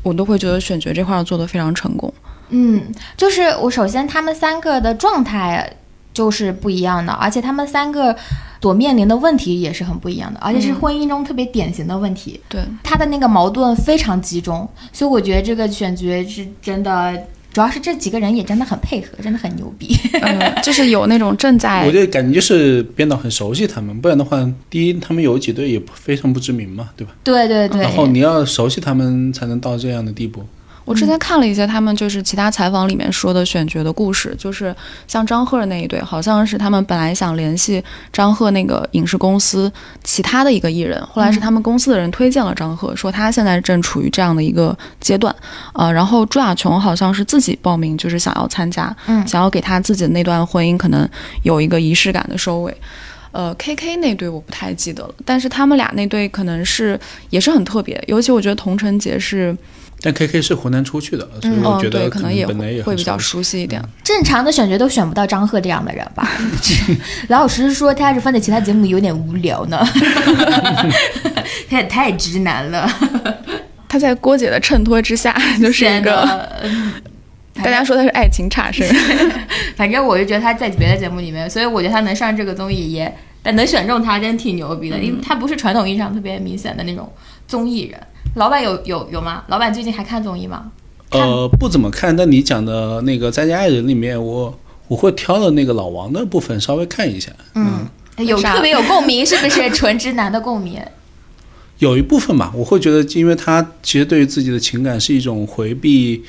[0.03, 2.13] 我都会觉得选角这块儿做得非常成功。
[2.49, 2.83] 嗯，
[3.17, 5.71] 就是我首先他们三个的状态
[6.13, 8.15] 就是不一样的，而且他们三个
[8.61, 12.39] 所面临的问题也是很不一样的，而且是婚姻中特别典型的问题。
[12.49, 17.15] 对，他的那个矛盾非常集中，所以我觉得这个选角是真的，
[17.53, 19.95] 主要是这几个人也真的很配合，真的很牛逼。
[20.21, 27.13] 嗯，就是有那种正在我觉得感觉就是编导很熟悉他们，不然的话，第一他们有几对也非常不知名嘛，对吧？
[27.23, 30.43] 对对对，然后你要熟悉他们才能到这样的地步。
[30.89, 34.75] 我之前看了一些他们就是其他采访里面说的选角的故事，就是
[35.07, 39.71] 像张赫那一对，好像是他们本来想联系张赫那个影视公司
[40.03, 45.33] 其他的一个艺人，后来是他们公司的人推荐了张赫，说他现在正处于这样的一个阶段，
[45.73, 49.27] 呃，然后朱亚琼好像是自己报名，就是想要参加，嗯。
[49.27, 51.07] 想要给他自己的那段婚姻可能
[51.43, 52.75] 有一个仪式感的收尾。
[53.31, 59.55] 呃，K K 那对我不太记得了，但是他们俩那对可能是也是很特别，尤其我觉得童晨杰是，
[60.01, 63.83] 但 K K 是湖南出去的，所以嗯，我觉对，得可能也本来也会比较熟悉一点。
[64.03, 66.29] 正常的选角都选不到张赫这样的人吧？
[67.27, 69.85] 老老实实说，他要是放在其他节目有点无聊呢，
[71.69, 72.89] 他也太直男了，
[73.89, 76.47] 他在郭姐的衬托之下， 就是一显个
[77.55, 78.87] 大家说他是爱情差生。
[79.75, 87.11] 反正我就觉得他在别的节目里面，所以我觉得他能上这个综艺也，但能选中他真挺牛逼的，因为他不是传统意义上特别明显的那种
[87.49, 87.99] 综艺人。
[88.39, 89.43] 老板有有有吗？
[89.47, 90.71] 老板最近还看综艺吗？
[91.11, 92.15] 呃，不怎么看。
[92.15, 97.29] 但你讲的那个《再见爱人》里面，我我会挑的那个老王的部分稍微看一下。
[97.55, 97.85] 嗯，
[98.25, 100.79] 有特别有共鸣，是不是纯直男的共鸣？
[101.79, 106.23] 有一部分吧，我会觉得，因为他其实对于自己的情感是一种回避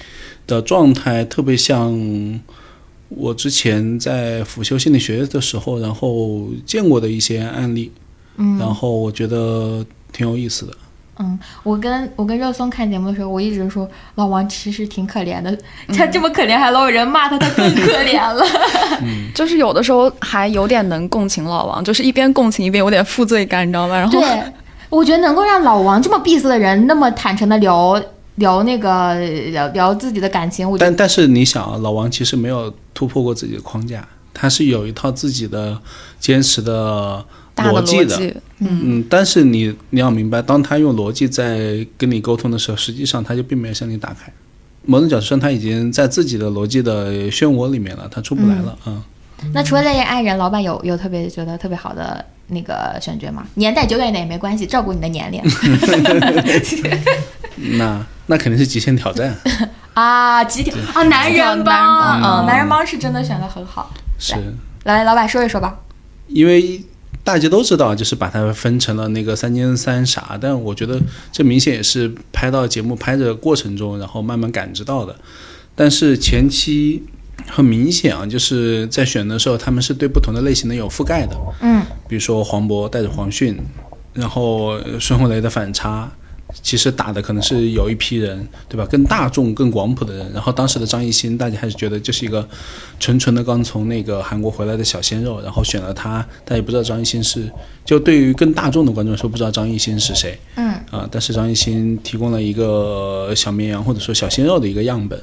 [0.48, 2.40] 的状态，特别像
[3.08, 7.92] 我之前在辅修心理学的时候，然后见过的一些案例，
[8.36, 10.72] 嗯然后我觉得挺有意思的。
[11.22, 15.56] 嗯，我跟我跟热松看节目的时候，我一直说老王其实挺可怜的，
[15.94, 18.42] 他这么可怜还老有人骂他，他更可怜了。
[19.34, 23.98] 就是有的时候还有点能共情老王，就是一边共情一边有点负罪感，你知道吗？
[23.98, 24.42] 然后对，
[24.88, 28.02] 我觉得能够让老王这么闭塞的人那么坦诚的聊
[28.36, 29.14] 聊那个
[29.50, 35.78] 聊聊自己的感情，我觉得但但是你想啊，老王其实没有突破过自己的框架，他是有一套自己的
[36.18, 37.22] 坚持的
[37.56, 38.40] 逻辑的。
[38.60, 44.32] 嗯，嗯，但是你你要明白，当他用逻辑在跟你沟通的时候，实际上他就并没有向你打开。
[44.84, 48.78] 某种角度上，他已经在自己的逻辑的漩涡里面了，他出不来了。
[48.86, 49.02] 嗯，
[49.52, 53.46] 那除了那些爱人，老板有有特别觉得特别好的那个选角吗？
[53.54, 55.42] 年代久远一点也没关系，照顾你的年龄
[57.78, 59.36] 那那肯定是极限挑战。
[59.94, 63.92] 啊，极挑啊，男人帮，男人帮嗯，男人帮是真的选的很好。
[64.18, 64.34] 是
[64.84, 65.78] 来，老板说一说吧。
[66.28, 66.80] 因为
[67.22, 71.00] 大家都知道，就是把它分成了那个三尖三傻，但我觉得
[71.30, 75.14] 这明显也是拍到节目拍的过程中，然后慢慢感知到的。
[75.76, 77.02] 但是前期
[77.46, 81.36] 很明显啊，就是在选的时候，他们是对不同的类型的有覆盖的。
[81.60, 83.56] 嗯，比如说黄渤带着黄迅，
[84.12, 86.10] 然后孙红雷的反差，
[86.62, 88.86] 其实打的可能是有一批人，对吧？
[88.86, 90.32] 更大众、更广普的人。
[90.32, 92.46] 然后当时的张艺兴，大家还是觉得就是一个
[92.98, 97.50] 纯纯的刚从那个韩国回来的小鲜肉，然后选了他，但也不知道张艺兴是，
[97.84, 100.38] 就对于更大众的观众说，不知道张艺兴是谁。
[100.56, 105.20] 嗯啊，但是张艺兴提供了一个小绵羊或者说小鲜肉的一个样本。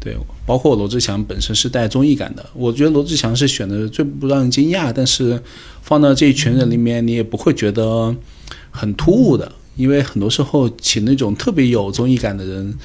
[0.00, 0.14] 对，
[0.44, 5.42] 包括罗志祥本身是带综艺感的，我觉得罗志祥是选的最不让人惊讶，但是
[5.80, 8.14] 放到这一群人里面，你也不会觉得
[8.70, 12.78] 很突兀的，因为很多时候请那种特别有综艺感的人，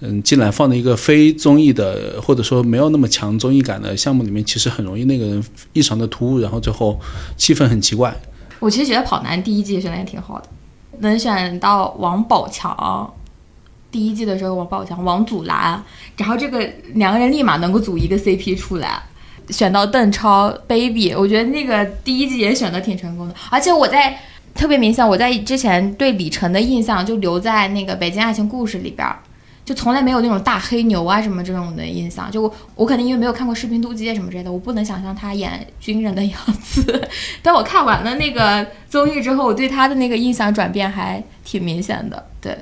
[0.00, 6.98] 嗯，进来放在一个非综艺的或者说没有那么强综艺感的项目里面，其实很容易那个人异常的突兀，然后最后
[7.36, 8.14] 气氛很奇怪。
[8.58, 10.48] 我其实觉得跑男第一季选的也挺好的，
[10.98, 13.12] 能选到王宝强。
[13.90, 15.82] 第一季的时候，王宝强、王祖蓝，
[16.16, 16.64] 然后这个
[16.94, 19.02] 两个人立马能够组一个 CP 出来。
[19.48, 23.34] 选到邓超、baby，我觉得那个第一季也选的挺成功的。
[23.50, 24.16] 而且我在
[24.60, 29.18] 特别明显，我在之前对李晨的印象就留在那个《北京爱情故事》里边儿，
[29.64, 32.30] 就从来没有那种大黑牛啊什么这种的印象。
[32.30, 37.08] 就我我可能因为没有看过《士兵突击》什么之类的，我不能想象他演军人的样子。
[37.40, 42.22] 但我看完了那个综艺之后，我对他的那个印象转变还挺明显的。
[42.38, 42.58] 对，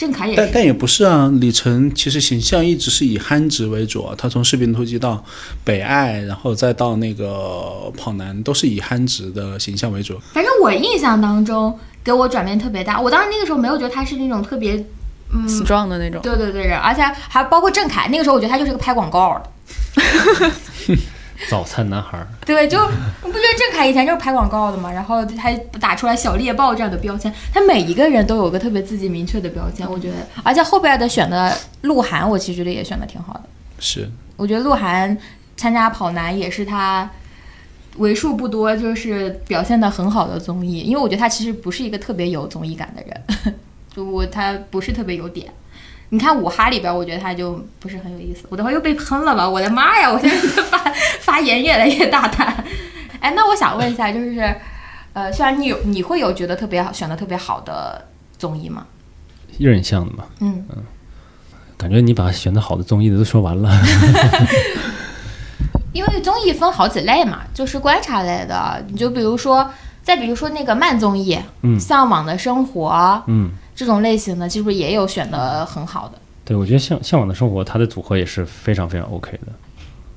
[0.00, 0.34] 郑恺也。
[0.34, 4.14] 但但也不是啊，李晨其实形象一直是以憨直为主啊。
[4.16, 5.12] 他从《士兵突击》到
[5.62, 7.26] 《北爱》，然后再到那个
[7.90, 10.18] 《跑男》，都是以憨直的形象为主。
[10.32, 12.98] 反正我印象当中给我转变特别大。
[12.98, 14.82] 我当时那个时候没有觉得他是那种特别，
[15.34, 16.22] 嗯，strong 的那种。
[16.22, 19.50] 对对对，而且还包括郑恺，那个时候我觉得他就是个拍广告的。
[21.48, 24.92] 早餐男孩儿，对，就你不觉得郑恺以前就是拍广告的吗？
[24.92, 30.16] 然后他打出来小猎豹这样的标签，他每一个人都有个特别自己明确的标签，我觉得。
[30.44, 33.42] 而且后边的选的鹿晗，我其实觉得也选的挺好的。
[33.78, 35.16] 是，我觉得鹿晗
[35.56, 37.10] 参加跑男也是他
[37.96, 43.54] 为数不多就是表现的很好的综艺，因为我觉得他其实不是一个特别有综艺感的人，
[43.94, 45.52] 就我他不是特别有点。
[46.10, 48.44] 你看五哈里边，我觉得他就不是很有意思。
[48.50, 49.48] 我等会儿又被喷了吧？
[49.48, 50.10] 我的妈呀！
[50.12, 50.78] 我现在发
[51.20, 52.64] 发言越来越大胆。
[53.20, 54.54] 哎，那我想问一下，就是
[55.12, 58.04] 呃，虽然你有你会有觉得特别好选的特别好的
[58.38, 58.86] 综艺吗？
[59.58, 60.64] 印象的嘛，嗯，
[61.76, 63.70] 感觉你把选的好的综艺的都说完了。
[65.92, 69.68] 因为综艺分好几类嘛，就是观察类的，你就比如说，
[70.02, 72.90] 再比如说那个慢综艺，嗯向往的生活》
[73.26, 76.18] 嗯，这种类型的，是不是也有选的很好的？
[76.44, 79.52] 对，我觉得向向往的生活，它的组合也是非常非常 OK 的。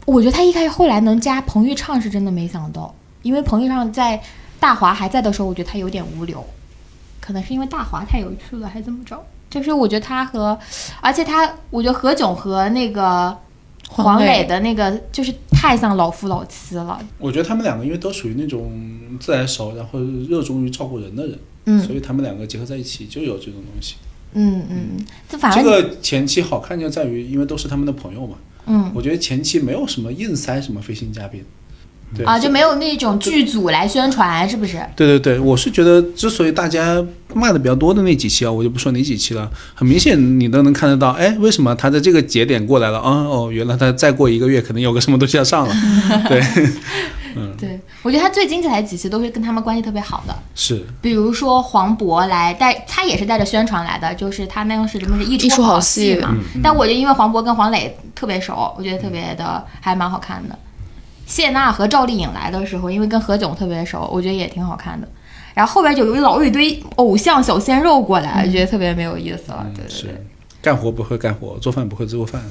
[0.06, 4.22] 我觉得他一开始后来能加彭昱畅是真的没想到，因为彭昱畅在
[4.60, 6.44] 大华还在的时候，我觉得他有点无聊，
[7.22, 9.18] 可能是因为大华太有趣了，还是怎么着？
[9.50, 10.58] 就是我觉得他和，
[11.00, 13.38] 而且他，我觉得何炅和那个
[13.88, 18.72] 黄磊磊的那个就是太像老夫老妻了，我觉得他们两个因为都属于那种
[19.20, 23.96] 自来熟，然后热衷于照顾人的人，嗯所以他们两个结合在一起就有这种东西。
[24.34, 28.38] 嗯嗯，这反正这个前期好看就在于，因为都是他们的朋友嘛。
[28.66, 31.44] 嗯我觉得前期没有什么硬塞什么飞行嘉宾。
[32.16, 34.78] 对啊，就没有那种剧组来宣传，是不是？
[34.96, 37.04] 对对对，我是觉得，之所以大家
[37.34, 43.00] 骂的比较多的那几期啊，我就不说哪几期了，很明显你都能看得到，哎，为什么他在这个节点过来了？
[43.00, 45.74] 啊哦，原来他再过一个月可能有个什么东西要上了。
[46.30, 46.42] 对，
[47.36, 56.36] 嗯对，我觉得他最精彩的几期都是跟他们关系特别好的，是比如说黄渤来带，他也是带着宣传来的，就是他那个是什么是一一出好戏戏嘛。
[56.62, 60.56] 但我就因为黄渤跟黄磊特别熟，我觉得特别的还蛮好看的。
[61.26, 65.08] 谢娜和赵丽颖来的时候，因为跟何炅特别熟，我觉得也挺好看的。
[65.54, 69.66] 然后后边就有一老一堆偶像小鲜肉过来，觉得特别没有意思了。
[69.76, 70.26] 对对是对。，
[70.64, 72.42] 干活不会干活，做饭不会做饭，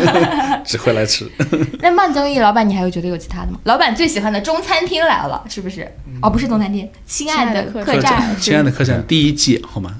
[0.64, 1.30] 只会来吃。
[1.80, 3.58] 那慢综艺老板，你还有觉得有其他的吗？
[3.64, 5.86] 老板最喜欢的中餐厅来了，是不是？
[6.22, 8.34] 哦，不是中餐厅，亲爱的客客栈。
[8.40, 9.94] 亲爱的客栈第一季好吗？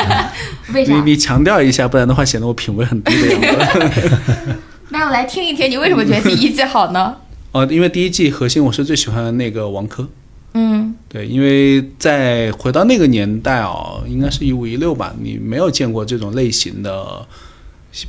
[0.74, 0.92] 为啥？
[0.92, 4.56] 你你强调一下，不然的话显得我品味很低的样子。
[4.90, 7.16] 那我来听一听，你为什么觉得第一季好呢？
[7.58, 10.06] 哦，因为第一季核心我是最喜欢那个王珂。
[10.54, 17.26] 嗯对，因为在回到那个年代哦，应该是一五一六吧，你没有见过这种类型的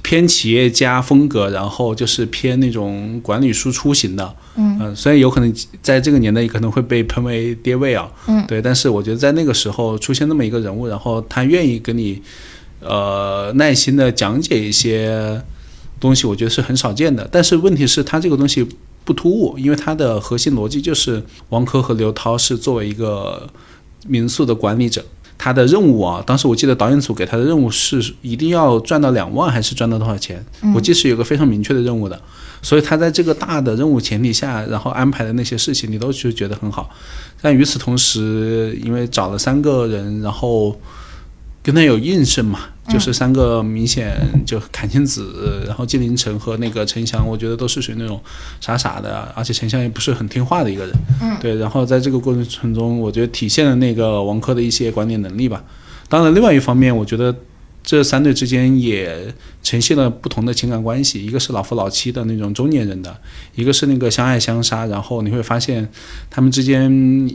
[0.04, 4.36] 偏企业家风格，然后就是偏那种管理输出型的。
[4.56, 12.22] 嗯呃虽然有可能在这个年代可能会被喷为爹味啊，嗯对，但是我觉得在那个时候出现那么一个人物，然后他愿意跟你
[12.82, 15.42] 呃耐心的讲解一些
[16.00, 17.28] 东西，我觉得是很少见的。
[17.32, 18.66] 但是问题是，他这个东西
[19.10, 23.50] 不突兀，因为它的核心逻辑就是王珂和刘涛是作为一个
[24.08, 25.04] 民宿的管理者。
[25.36, 30.46] 他的任务啊，当时我记得导演组给他的任务是一定要赚到两万，还是赚到多少钱？
[30.76, 32.22] 我记得是有个非常明确的任务的，
[32.62, 36.90] 所以他在这个大的任务前提下，然后安排的那些事情，你都就觉得很好。
[37.42, 40.78] 但与此同时，因为找了三个人，然后
[41.62, 48.20] 跟他有应声嘛，就是三个明显就阚清子，然后纪凌尘和那个陈翔，我觉得都是属于那种
[48.62, 50.96] 傻傻的，而且陈翔也不是很听话的一个人。
[51.22, 51.56] 嗯，对。
[51.58, 55.62] 然后在这个过程中，我觉得体现了那个王珂的一些管理能力吧。
[56.08, 57.36] 当然，另外一方面，我觉得
[57.84, 63.16] 这三对之间也呈现了不同的情感关系，一个是老夫老妻的那种中年人的，
[63.56, 65.90] 一个是那个相爱相杀，然后你会发现
[66.30, 67.30] 他们之间。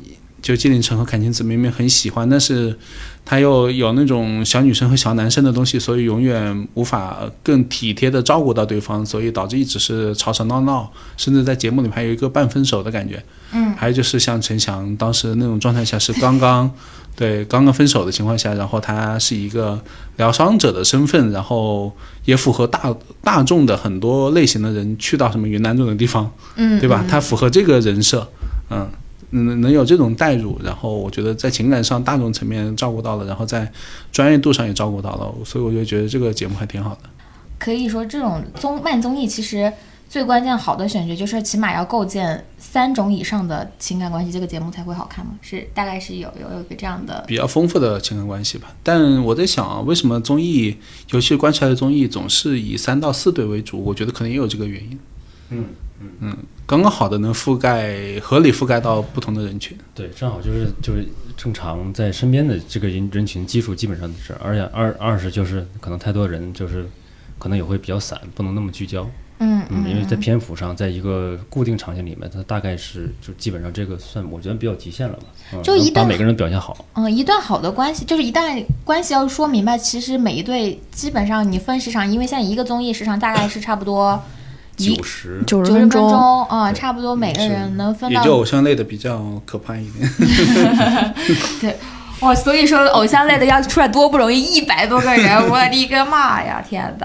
[0.44, 2.78] 就纪凌尘和阚清子明明很喜欢，但是
[3.24, 13.22] 他又有那种小女生和小男生的东西，所以永远无法更体贴的照顾到对方，所以导致一直是吵吵闹闹，甚至在节目里面还有一个半分手的感觉。
[13.52, 16.70] 嗯，还有就是像陈翔当时那种状态下是刚刚
[17.16, 19.80] 对刚刚分手的情况下，然后他是一个
[20.16, 21.90] 疗伤者的身份，然后
[22.26, 27.02] 也符合大大众的很多类型的人去到什么云南这种地方，嗯，对吧？
[27.08, 28.28] 他符合这个人设，
[28.70, 28.86] 嗯。
[29.30, 33.70] 嗯，能有这种代入，然后我觉得在情感上大众层面照顾到了，然后在
[34.12, 37.10] 专业度上也照顾到了，所以我就觉得这个节目还挺好的。
[37.58, 39.72] 可以说，这种综慢综艺其实
[40.08, 45.32] 最关键好的选角就是起码要构建三种以上的情感关系，这个节目才会好看吗？
[45.40, 47.24] 是大概是有有有一个这样的。
[47.26, 48.74] 比较丰富的情感关系吧。
[48.82, 50.76] 但我在想啊，为什么综艺，
[51.10, 53.82] 尤其是观察的综艺，总是以三到四对为主？
[53.82, 54.98] 我觉得可能也有这个原因。
[55.50, 55.64] 嗯
[56.20, 56.36] 嗯，
[56.66, 59.76] 刚刚好的能覆盖合理覆盖到不同的人群。
[59.94, 66.88] 对，正好就是就是正常在身边的这个人人群基数基本上是，而且二二是就是可能太多人就是
[67.38, 69.09] 可能也会比较散，不能那么聚焦。
[69.40, 75.24] 嗯嗯，因为在篇幅上，在一个固定场景里面，它大概是就基本上这个算我觉得比较极限了吧。
[75.52, 84.34] 嗯就一旦把每个人表现好，嗯，一段好的关系，就是一旦关系要说明白，其实每一对基本上你分时长，因为现在一个综艺时长大概是差不多一
[84.76, 90.10] 九十九十分钟，钟啊、对差不多每个人能分到也到就偶像类的比较可怕一点。
[91.60, 91.76] 对
[92.20, 96.96] 哇，所以说偶像类的要出来多不容易，一百多个人， 我的个妈呀，天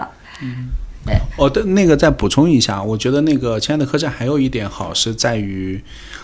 [1.14, 1.20] 呐！
[1.38, 5.82] 哦，对，那个再补充一下，我觉得那个《亲爱的客栈》还有一点好是在于，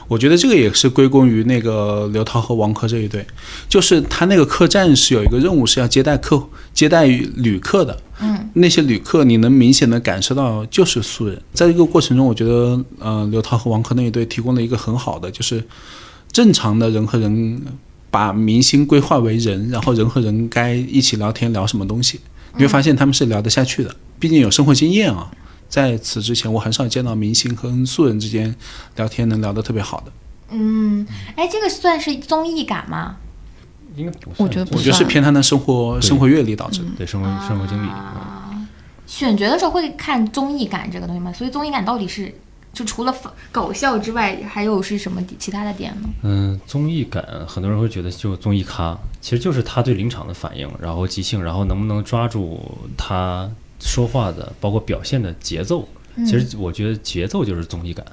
[0.07, 3.25] 我觉得这个也是归功于那个刘涛和王珂这一对，
[3.67, 6.41] 就是他那个客栈是有一个任务是要接待客
[6.73, 15.63] 接待旅客的，嗯，那些旅客你能明显的感受到就是素人，在这个过程中，我觉得呃刘涛和王珂那一对提供了一个很好的，就是
[16.31, 17.61] 正常的人和人
[18.11, 22.19] 把明星规划为人，然后人和人该一起聊天聊什么东西，
[22.55, 25.31] 你会发现他们是聊得下去的，毕竟有生活经验啊。
[25.67, 28.55] 在此之前，我很少见到明星和素人之间
[28.95, 30.11] 聊天能聊得特别好的。
[30.51, 31.05] 嗯，
[31.35, 33.17] 哎，这个算是综艺感吗？
[33.95, 36.87] 应该不算我觉得不我觉得是偏他的生活生活阅历导致的。
[36.97, 37.87] 对生活生活经历。
[37.87, 38.67] 嗯啊，
[39.07, 41.33] 选角的时候会看综艺感这个东西吗？
[41.33, 42.33] 所以综艺感到底是
[42.71, 43.15] 就除了
[43.51, 46.09] 搞笑之外，还有是什么其他的点呢？
[46.23, 52.61] 嗯，综艺感，很多人会觉得就综艺咖，其实就是他对临场的反应，然后即兴，然后能不能抓住
[52.97, 53.49] 他
[53.85, 55.87] 说话的，包括表现的节奏。
[56.15, 58.05] 嗯其实我觉得节奏就是综艺感。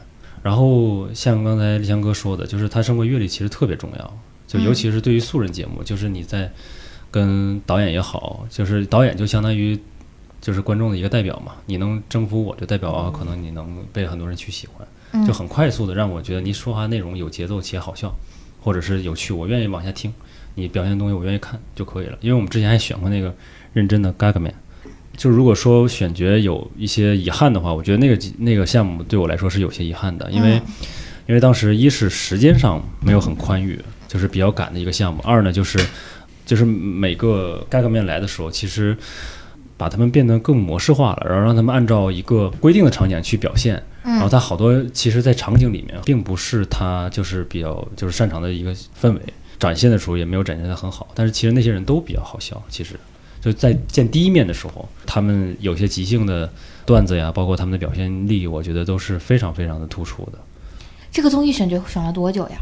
[0.42, 6.50] 然后像刚才立强哥说的，就是他生活阅历其实特别重要，就尤其是对于素人节目，就是你在
[7.12, 9.78] 跟导演也好，就是导演就相当于
[10.40, 14.86] 就是观众的一个代表嘛，你能征服我，就代表啊，可能你能被很多人去喜欢。
[15.12, 18.12] 嗯就很快速的让我觉得你说话内容有节奏且好笑，
[18.60, 20.12] 或者是有趣，我愿意往下听。
[20.54, 22.18] 你表现的东西我愿意看就可以了。
[22.20, 23.32] 因为我们之前还选过那个
[23.72, 24.54] 认真的 Gagman，
[25.16, 30.62] 就如果说选角有一些遗憾的话，我觉得那个那个项目对我来说是有些遗憾的，因为、嗯
[31.28, 35.78] 因为当时一是时间上没有很宽裕，就是比较赶的一个项目；二呢就是
[36.44, 38.96] 就是每个 Gagman 来的时候，其实。
[39.74, 49.20] 把他们变得更模式化了，然后让他们按照一个规定的场景去表现，然后嗯他好多其实，在场景里面并不是他就是比较就是擅长的一个氛围，
[49.58, 51.08] 展现的时候也没有展现的很好。
[51.16, 52.94] 但是其实那些人都比较好笑，其实
[53.42, 56.50] 就在见第一面的时候，他们有些即兴的
[56.86, 60.38] 段子呀，包括他们的表现力，我觉得都是非常非常的突出的。
[61.10, 62.56] 这个综艺选角选了多久呀？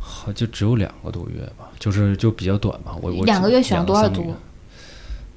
[0.00, 2.96] 好，就只有两个多月吧，就是就比较短吧。
[3.00, 4.34] 我我两个月选了多少组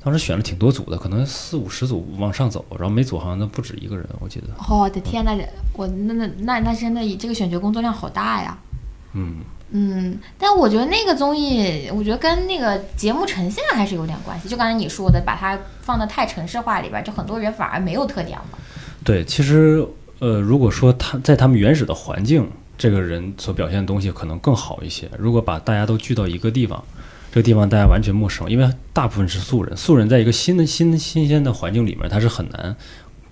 [0.03, 4.47] 当时选了挺多组的，可能四五十组往上走，然后每组好像都不止一个人，我记得。
[4.67, 5.35] 哦我的天呐，
[5.73, 8.57] 我那那那那真的这个选角工作量好大呀。
[9.13, 9.37] 嗯，
[9.71, 14.47] 嗯，但我觉得那个综艺，我觉得跟那个节目呈现还是有点关系。
[14.47, 18.45] 就刚才你说的，把它放的太城市化里边，就很多人反而没有特点了。
[19.03, 19.85] 对，其实
[20.19, 25.09] 呃，如果说他在他们原始的环境，这个人所表现的东西可能更好一些。
[25.17, 26.81] 如果把大家都聚到一个地方，
[27.31, 32.75] 这个地方大家完全陌生，因为大部分是素人，素人在一个新的新新鲜的环境里面，他是很难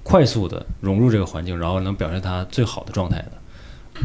[0.02, 3.32] 快速的融入这个环境，然后能表现他最好的状态的。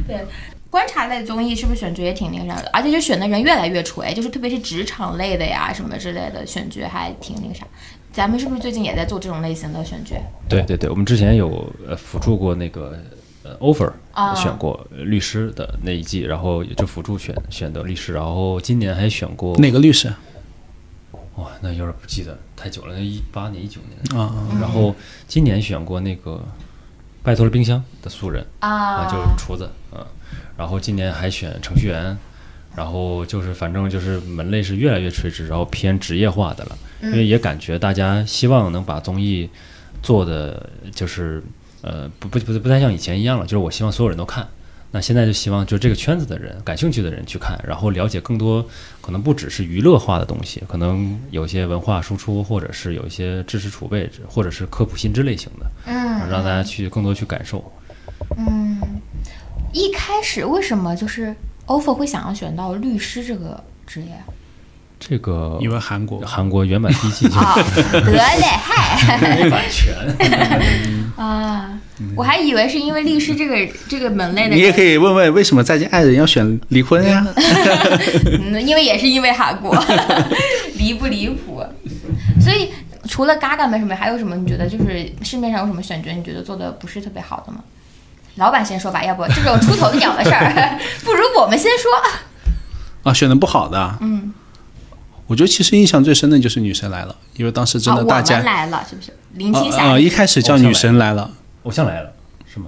[0.07, 0.25] 对，
[0.71, 2.69] 观察类综艺是不是选角也挺那个啥的？
[2.73, 7.67] 而且就选的人越来越垂，就是特别是职场类的呀什么之类的，选角还挺那个啥。
[8.13, 10.17] 咱们是不是最近也在做这种类型的选角？
[10.49, 12.99] 对对对，我们之前有呃辅助过那个
[13.45, 20.13] 呃 offer 啊选过呃律师的那一季，然后就辅助选选的律师，然后今年还选过哪个律师
[21.37, 24.21] 哇，那有点不记得太久了，那一八年一九年。
[24.21, 24.35] 啊？
[24.61, 24.95] 然后
[25.29, 26.43] 今年选过那个
[27.23, 30.05] 拜托了冰箱的素人啊，就是厨子，嗯，
[30.57, 32.17] 然后今年还选程序员，
[32.77, 39.49] 然后就是反正就是门类是越来越垂直，然后偏职业化的了，因为也感觉大家希望能把综艺
[40.03, 41.43] 做的就是
[41.83, 44.47] 呃不不不不太像以前一样了，就是我希望所有人都看。
[44.91, 48.67] 那现在就希望就这个圈子的人、感兴趣的人去看，然后了解更多，
[49.03, 57.71] 可能不只是娱乐化的东西，可能有一些文化输出，或者是有一些知识储备，或者是科普新知类型的，嗯，让大家去更多去感受。
[58.39, 58.68] 嗯，
[59.73, 61.35] 一开始为什么就是
[61.67, 64.09] offer 会想要选到律师这个职业？
[65.01, 67.55] 这个因为韩国韩国原版第一季就啊，
[67.93, 69.95] 得嘞， 嗨没版权，
[71.17, 71.79] 啊，
[72.17, 77.25] 我还以为是因为律师这个这个门类的，你也可以问问为什么再见爱人要选离婚呀？
[78.43, 79.73] 嗯，因为也是因为韩国，
[80.75, 81.63] 离不离谱？
[82.41, 82.71] 所以
[83.09, 84.35] 除了 Gaga 没什么，还有什么？
[84.35, 87.63] 你觉得就是市面上有什么选角，你觉得做的不是特别好的吗？
[88.39, 91.91] 老板先说吧，要不这种出头鸟的事儿， 不如我们先说。
[93.03, 94.33] 啊，选的不好的，嗯，
[95.27, 99.13] 我觉得其实印象最深的就是《女神来了》，因为当时真的大家们来了，是不是？
[99.35, 101.31] 林青啊霞，啊一开始叫《女神来了
[101.65, 102.11] 偶像来了
[102.53, 102.67] 是吗？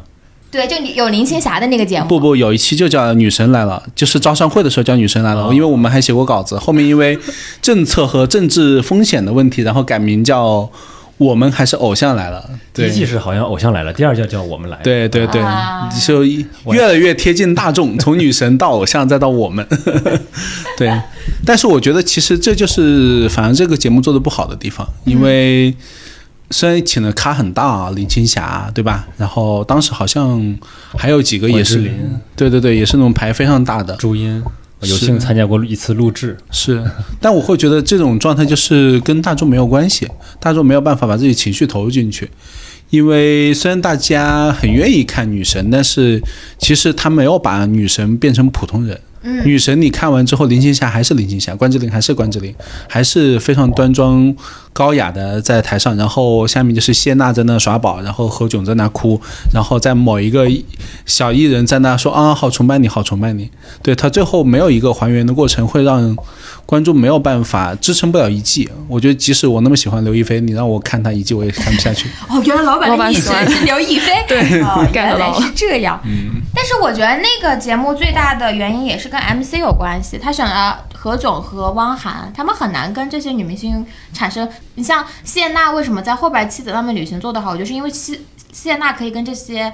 [0.51, 7.18] 对，就你有林青霞的那个节》，目，不不，有一期就叫《女神来了》，就是招商会的时候叫《女神来了》，哦因为我们还写过稿子，后面因为
[7.62, 10.47] 政策和政治风险的问题，然后改名叫
[11.21, 12.51] 《我们还是偶像来了》。
[12.73, 14.83] 第一季是好像偶像来了，第二季叫我们来了。
[14.83, 19.66] 对对对啊，就越来越贴近大众，从女神到偶像再到我们。
[20.79, 20.91] 对，
[21.45, 25.75] 但是我觉得其实这就是反正这个节目做的不好的地方，因为
[26.51, 29.07] 虽然请的咖很大啊，林青霞对吧？
[29.18, 30.59] 然后当时好像
[30.97, 31.83] 还有几个也是
[32.35, 34.43] 对对对，也是那种牌非常大的，朱茵
[34.83, 36.83] 有幸参加过一次录制，是，
[37.20, 40.09] 但我会觉得这种状态就是跟大众没有关系，
[40.39, 42.31] 大众没有办法把自己情绪投入进去，
[42.89, 46.22] 因为虽然大家很愿意看女神，但是
[46.59, 48.99] 其实他没有把女神变成普通人。
[49.22, 49.47] 嗯。
[49.47, 52.55] 女神你看完之后，林青霞还是林青霞，关之琳还是关之琳，
[52.89, 54.35] 还是非常端庄
[54.73, 59.21] 高雅的在台上，然后下面就是谢娜在那耍宝，然后何炅在那哭，
[59.53, 60.49] 然后在某一个
[61.05, 63.51] 小艺人在那说啊，好崇拜你，好崇拜你。
[63.83, 66.16] 对他最后没有一个还原的过程，会让
[66.64, 68.68] 观众没有办法支撑不了一季。
[68.87, 72.09] 我觉得即使我那么喜欢刘亦菲，你让我看她一季，我也看不下去。
[72.31, 74.39] 哦，原来老板老的意思板喜欢是刘亦菲，对
[74.93, 76.01] 原来是这样。
[76.07, 84.49] 嗯，但是我觉得那个节目最大的原因也是跟 MC 有关系，他选了何炅和汪涵，他们很难跟这些女明星产生。
[84.75, 88.19] 你像谢娜为什么在后边《妻子浪漫旅行》做得好，就是因为谢
[88.53, 89.73] 谢娜可以跟这些。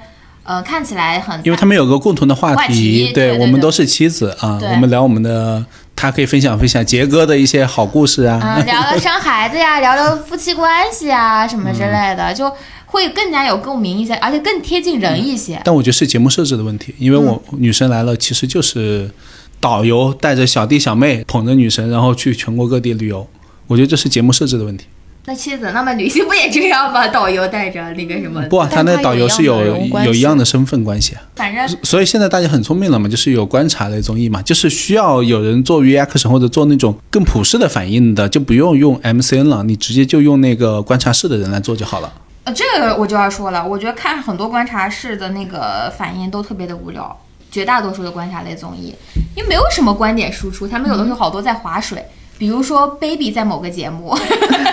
[0.49, 5.67] 呃，看起来很，因为他们有个共同的话话题，题对我们都是妻子啊，我们聊我们的，
[5.97, 8.41] 他可以分享分享杰哥的一些好故事啊。
[8.41, 12.49] 嗯，聊聊生孩子呀，聊聊夫妻关系啊，什么之类嗯的，就
[12.87, 15.61] 会更加有共鸣一些，而且更贴近人一些。
[15.65, 19.11] 但我觉得是节目设置的问题，因为我、女神来了，其实就是
[19.59, 23.27] 导游带着小弟小妹捧着女神，然后去全国各地旅游。
[23.67, 24.87] 我觉得这是节目设置的问题。
[25.29, 27.09] 那妻子，那么女性不也这样吗？
[27.09, 31.23] 导游带着那个什么，不啊，他那但他导游是有有一样的身份关系啊。
[31.35, 42.13] 反正所以现在大家很聪明了嘛，就是有观察类综艺嘛，就是需要有人做 reaction 或者做那种更普世的反应的，就不用用 MCN 了，你直接就用那个观察室的人来做就好了。
[42.45, 48.95] 呃，这个我就要说了，我觉得看很多观察室的那个反应都特别的无聊，绝大多数的观察类综艺，
[49.35, 52.05] 因为没有什么观点输出，他们有的时候好多在划水，
[52.39, 54.17] 比如说 Baby 在某个节目，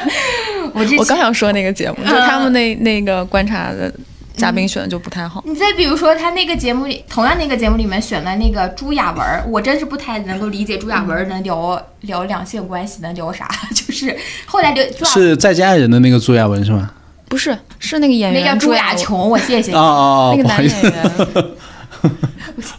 [0.74, 0.86] 我。
[0.98, 3.94] 我刚想说那个节目，就他们那那个观察的
[4.36, 5.44] 嘉宾选的就不太好。
[5.46, 13.48] 你再比如说，他那个节目里，同样那个节目里面选了那个朱亚文，我真是不太能够理解朱亚文能聊聊两性关系，能聊啥？
[13.76, 16.92] 就是后来刘朱是在家爱人的那个朱亚文是吗？
[17.30, 19.80] 不是，是那个演员那叫朱亚亚琼，我谢谢你哦。
[19.80, 20.94] 哦，那个男演员，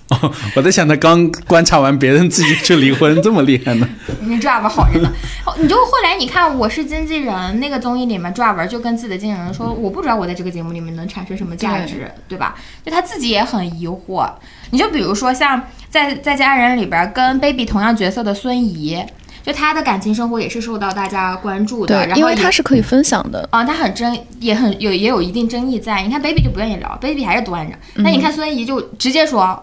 [0.09, 3.89] 哦， 我在想他刚观察完别人自己就离婚，这么厉害呢？
[4.21, 5.11] 你朱亚文好着呢。
[5.47, 12.55] 哦 你就后来你看《我是经纪人》那个综艺里面，朱亚文就跟自己的经纪人说：“我不知道我在这个节目里面能产生什么价值，对吧？”
[12.85, 14.29] 就他自己也很疑惑。
[14.71, 19.01] 你就比如说像在《在家人》里边跟 Baby 同样角色的孙怡，
[19.45, 23.47] 就他的感情生活也是受到大家关注的，对，因为然后他是可以分享的。
[23.53, 26.03] 啊，他很争，也很有也有一定争议在。
[26.03, 27.77] 你看 baby 就不愿意聊，baby 还是端着。
[27.97, 29.63] 那你看孙怡就直接说，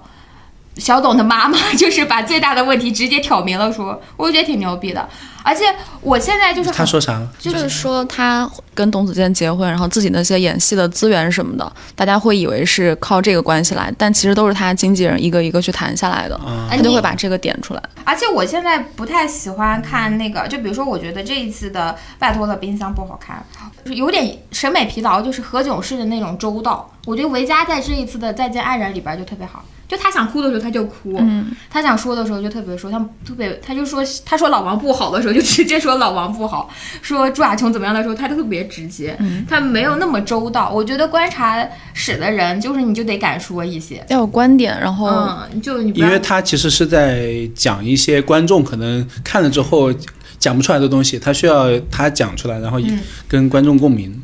[0.78, 5.08] 小董的妈妈 就是把最大的问题直接挑明了说，我觉得挺牛逼的。
[5.44, 5.66] 而且
[6.02, 7.20] 我现在就是他说啥？
[7.40, 17.82] 就是说他跟董子健结婚，然后自己那些演戏的资源什么的，大家会以为是靠这个关系来，但其实都是他经纪人一个一个去谈下来的，哎他就会把这个点出来。
[18.04, 23.44] 而且我现在不太喜欢看那个，就比如说，我觉得这一次的《拜托了冰箱》不好看，
[23.84, 26.88] 就是有点审美疲劳，就是何炅式的那种周到。
[27.08, 36.70] 我觉得维嘉在这一次的《再见爱人》里边就特别好，就他想哭的时候他就哭，嗯，他想说的时候就特别说，他特别他就说他说老王不好的时候就直接说老王不好，
[37.02, 39.18] 说朱亚琼怎么样的时候他特别直接，
[39.50, 40.70] 他没有那么周到。
[40.70, 49.92] 我觉得观察室的人就是你就得敢说一些，要有观点，然后嗯，就你因为他其实是在讲一些观众可能看了之后
[50.40, 54.21] 讲不出来的东西，他需要他讲出来，然后嗯跟观众共鸣。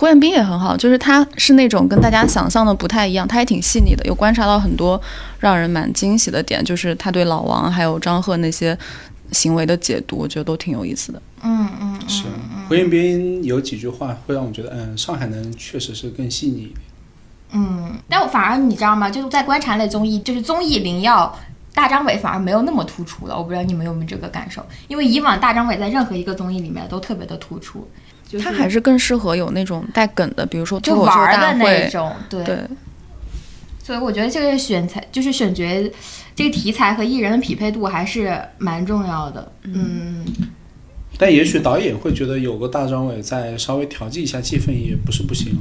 [0.00, 4.98] 胡彦斌也很好，就是他是那种跟大家想象的不太一样，他也挺细腻的，有观察到很多
[5.40, 8.76] 让人蛮惊喜的点，就是他对老王还有张赫那些
[9.30, 11.20] 行为的解读，我觉得都挺有意思的。
[11.42, 12.24] 嗯嗯嗯，是
[12.66, 16.80] 胡彦斌有几句话会让我觉得，嗯，上海人确实是更细腻一点。
[17.52, 19.10] 嗯，但我反而你知道吗？
[19.10, 21.38] 就是在观察类综艺，就是综艺灵药。
[21.72, 24.64] 大张伟反而没有那么突出了，我不知道你们有没有这个感受？
[24.88, 27.86] 因为以往大张伟在任何一个综艺里面都特别的突出，
[28.30, 31.88] 就是他还是更适合有那种带梗的，比如说就脱口秀玩的那大会。
[31.90, 32.44] 种，对。
[32.44, 32.58] 对，
[33.82, 35.64] 所以我觉得这个选材就是选角，
[36.36, 39.50] 这个题材和艺人的匹配度还是蛮重要的。
[39.64, 40.24] 嗯，
[41.18, 45.58] 但也许导演会觉得有个大张伟再稍微调剂一下气氛也不是不行。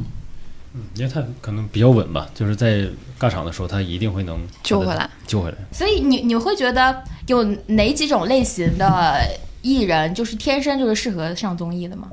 [0.76, 2.88] 嗯，因为他可能比较稳吧，就是在
[3.20, 5.58] 尬场的时候，他一定会能救回来，救回来。
[5.72, 9.20] 所以你你会觉得有哪几种类型的
[9.64, 12.10] 艺人就是天生就是适合上综艺的吗？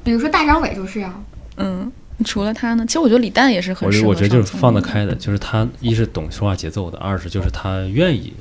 [0.00, 1.14] 嗯，比如说大张伟就是啊。
[1.56, 1.90] 嗯，
[2.24, 8.32] 除了他呢，其实我觉得李诞也是很适合我觉我觉得就是放得开的，就是他一是懂说话节奏的，二是就是他愿意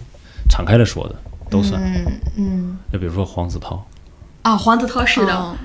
[0.49, 1.15] 敞开了说的，
[1.49, 1.81] 都算。
[1.81, 2.05] 嗯
[2.37, 3.83] 嗯就比如说黄子韬，
[4.43, 5.33] 啊，黄子韬是的。
[5.33, 5.55] 嗯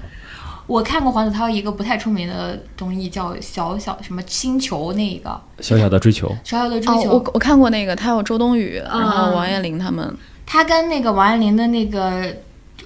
[0.67, 10.17] 我看过黄子韬一个不太出名的综艺，叫《小小什么星球》那个小小的追求，《小小的追哦，求》我我看过那个，他有周冬雨，嗯然后王彦霖他们。
[10.47, 12.35] 他跟那个王彦霖的那个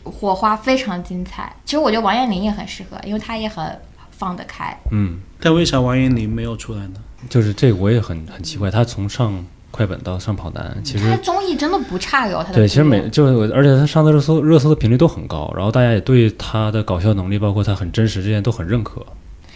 [0.05, 1.55] 火花非常精彩。
[1.65, 3.79] 其实我觉得王彦霖也很适合，因为他也很
[4.11, 4.77] 放得开。
[4.93, 6.95] 嗯，但为啥王彦霖没有出来呢？
[7.29, 19.05] 就是这个我也很很奇怪，他从上快本到上跑男，其实他综艺真的不差哟，他的对，其实每就是，而且他上的热搜热搜的频率都很高，然后大家也对他的搞笑能力，包括他很真实这些都很认可。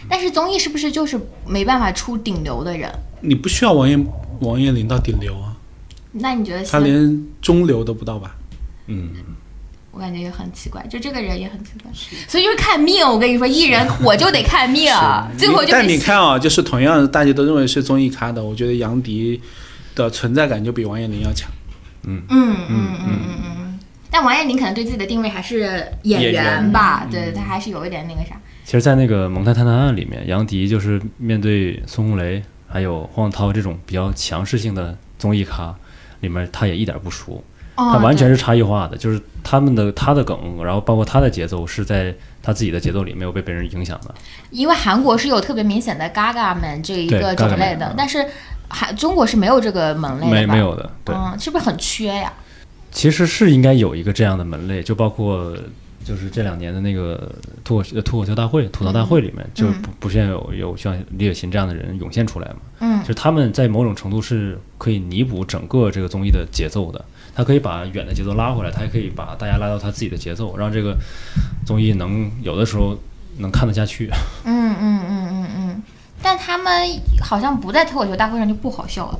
[0.09, 2.91] 但是综艺是不是就是没办法出顶流的人？
[3.21, 4.05] 你不需要王彦
[4.41, 5.55] 王彦霖到顶流啊，
[6.11, 8.35] 那你觉得他连中流都不到吧？
[8.87, 9.11] 嗯，
[9.93, 11.91] 我感觉也很奇怪，就这个人也很奇怪，
[12.27, 13.07] 所以就是看命。
[13.07, 14.91] 我跟你说，艺人火就得看命，
[15.37, 19.39] 最后就但你看啊，就是同样大家都认为是综艺咖的，我觉得杨迪
[19.93, 21.49] 的存在感就比王彦霖要强。
[22.05, 23.79] 嗯嗯嗯嗯嗯嗯。
[24.09, 28.35] 但王彦霖可能对自己的定位还是演员吧，对他还是有一点那个啥。
[28.65, 35.75] 其实，在那个《蒙太探探案》里面，杨迪就是面对孙红雷还有黄子韬这种比较强势性的综艺咖
[36.21, 37.43] 里面，他也一点不输，
[37.75, 44.13] 哦他完全是差异化的，就是他们的他的梗，然后包括他的节奏是在他自己的节奏里没有被别人影响的。
[44.51, 48.25] 因为韩国是有特别明显的 Gaga 们这一个种类的但是
[48.69, 50.27] 韩中国是没有这个门类？
[50.29, 52.31] 没没有的，对，嗯，是不是很缺呀？
[52.91, 55.55] 其实是应该有一个这样的门类，就包括
[56.05, 57.31] 就是这两年的那个
[57.63, 62.55] 脱口秀脱口秀大会、吐槽大会里面，就不不现有有像李雪琴这样的人涌现出来嘛？
[62.81, 67.03] 嗯就是他们在某种程度是可以弥补整个这个综艺的节奏的，
[67.35, 70.95] 他可以把远的节奏拉回来，他也可以把大家拉到他自己的节奏，让这个
[71.65, 72.97] 综艺能有的时候
[73.37, 74.09] 能看得下去。
[74.45, 75.83] 嗯嗯嗯嗯嗯。
[76.21, 76.71] 但他们
[77.21, 79.19] 好像不在脱口秀大会上就不好笑了。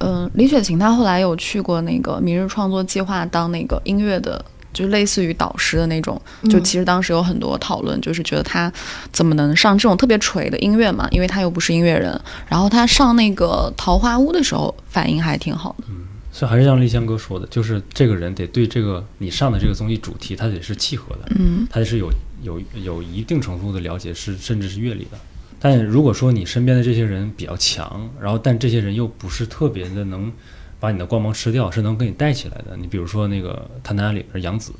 [0.00, 6.20] 嗯，李雪琴她后来有去过那个明日创作计划当那个音乐的，就类似于导师的那种。
[6.48, 8.72] 就嗯其实当时有很多讨论，就是觉得她
[9.12, 11.06] 怎么能上这种特别锤的音乐嘛？
[11.10, 12.18] 因为她又不是音乐人。
[12.48, 15.84] 然后她上那个桃花坞的时候反应还挺好的。
[16.32, 22.10] 所以还是像丽香哥说的，就是这个人得对这个你上的这个综艺主题，他得是契合的，嗯，他是有
[22.42, 25.18] 有有一定程度的了解，是甚至是阅历的。
[25.60, 30.32] 但如果说你身边的这些人比较强，然后但这些人又不是特别的能
[30.80, 32.76] 把你的光芒吃掉，是能给你带起来的。
[32.76, 34.72] 你比如说那个《探探案》里边杨紫，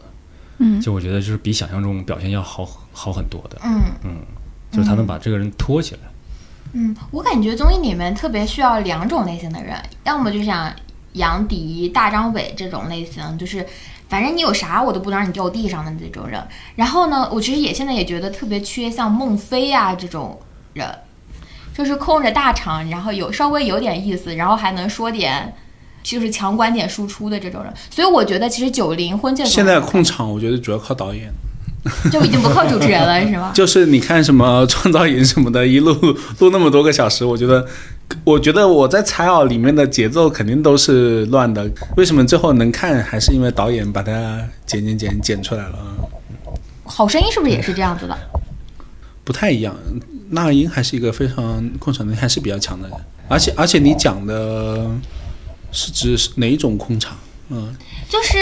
[0.58, 4.16] 嗯就我觉得就是比想象中表现要好好很多的，嗯嗯，
[4.72, 6.00] 就是他能把这个人拖起来。
[6.72, 10.74] 嗯，我感觉综艺里面特别需要两种类型的人，要么就像
[11.14, 13.66] 杨迪、大张伟这种类型，就是
[14.08, 16.42] 反正你有啥我都不能让你掉地上的这种人。
[16.76, 20.40] 然后呢，我其实也现在也觉得特别缺像孟非啊、这种
[20.72, 20.88] 人，
[21.74, 25.54] 就是控着大场，然后有稍微有点意思，然后还能说点。
[26.04, 31.32] 就是强观点输出的这种人，所以我觉得其实九零婚介现在控场，我觉得主要靠导演。
[32.10, 33.50] 就已经不靠主持人了，是吗？
[33.54, 35.92] 就是你看什么创造营什么的，一路
[36.40, 37.64] 录那么多个小时，我觉得，
[38.24, 41.70] 我觉得我在采耳，里面的节奏肯定都是乱的。
[41.96, 45.78] 为什么最后能看，还是因为导演把它剪剪剪剪出来了，
[46.84, 48.16] 好声音是不是也是这样子的？
[49.24, 49.76] 不太一样。
[50.30, 52.96] 那英还是一个非常控场能力还是比较强的人，
[53.28, 54.90] 而且而且你讲的
[55.70, 57.16] 是指哪一种控场？
[57.50, 57.74] 嗯，
[58.08, 58.38] 就是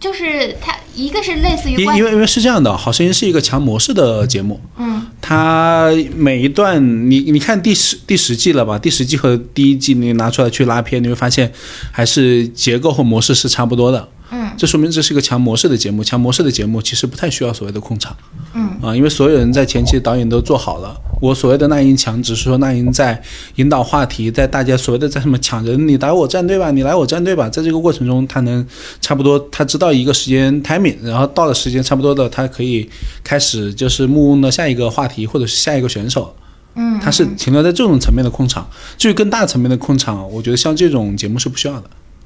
[0.00, 8.78] 就是他一个是类似于因因为因为是这样的，《好声音》是一个强模式的节目，嗯它每一段你你看第十第十季了吧？
[8.78, 11.50] 第十季和第一季你拿出来去拉片，你会发现
[11.90, 14.06] 还是结构和模式是差不多的。
[14.36, 16.02] 嗯这说明这是一个强模式的节目。
[16.02, 18.16] 强模式的节目其实不太需要所谓的控场，
[18.54, 20.96] 嗯啊，因为所有人在前期导演都做好了。
[21.20, 23.20] 我所谓的那英强，只是说那英在
[23.56, 28.66] 引导话题，在大家所谓的在什么抢人，你来我战队吧，你来我战队吧，在这个过程中，他能
[29.00, 32.88] 差不多他知道一个时间 timing，然后到了时间差不多的，他可以
[33.22, 36.34] 开始就是木翁的下一个话题或者是下一个选手。
[36.76, 38.68] 嗯，它是停留在这种层面的控场，
[38.98, 41.84] 至于更大层面的控场，我觉得像这种节目是不需要的。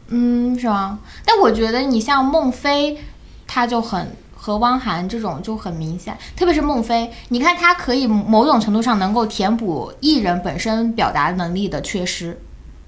[0.08, 0.98] 嗯，是吗？
[1.24, 2.98] 但我觉得你像孟非，
[3.46, 12.40] 他就很和汪涵这种就很明显，特别是孟非，你看他可以某种程度上能够填补艺人本身表达能力的缺失。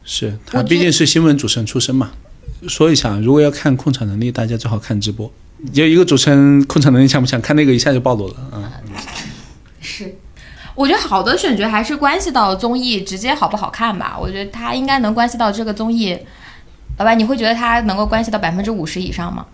[0.02, 2.10] 是他毕竟是新闻主持人出身嘛。
[2.68, 5.30] 说一下，如果要看控场能力，大家最好看直播。
[5.72, 8.72] 就一个主持人控场能力强不强，看那个一下就暴露了啊。
[9.80, 10.14] 是，
[10.74, 14.16] 我觉得好的选角还是关系到综艺直接好不好看吧。
[14.18, 16.18] 我觉得他应该能关系到这个综艺，
[16.98, 19.46] 老板，你会觉得他能够关系到百分之五十以上吗？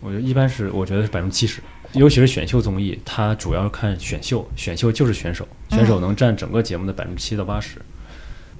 [0.00, 1.60] 我觉得一般是，我觉得是百分之七十，
[1.92, 7.82] 尤其是选秀综艺，它主要看选秀，选秀就是选手，选手能占整个节目的百分之七到八十，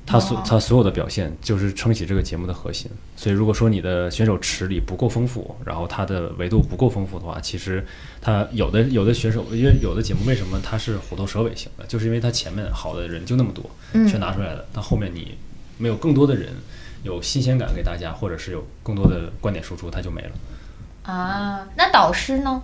[0.05, 0.43] 他所哦。
[0.45, 2.91] 他所有的表现就是撑起这个节目的核心。
[3.15, 7.87] 所以如果说你的选手池里不够丰富，然后他的维度不够丰富的话，其实
[8.21, 14.09] 他有的有的选手，因为有的节目为什么它是虎头蛇尾型的，就是因为它前面好的人就那么多，嗯。
[14.09, 15.39] 全拿出来了，但后面你
[15.77, 16.53] 没有更多的人
[17.09, 20.31] 有新鲜感给大家，或者是有更多的观点输出，它就没了。
[21.03, 22.63] 啊，那导师呢？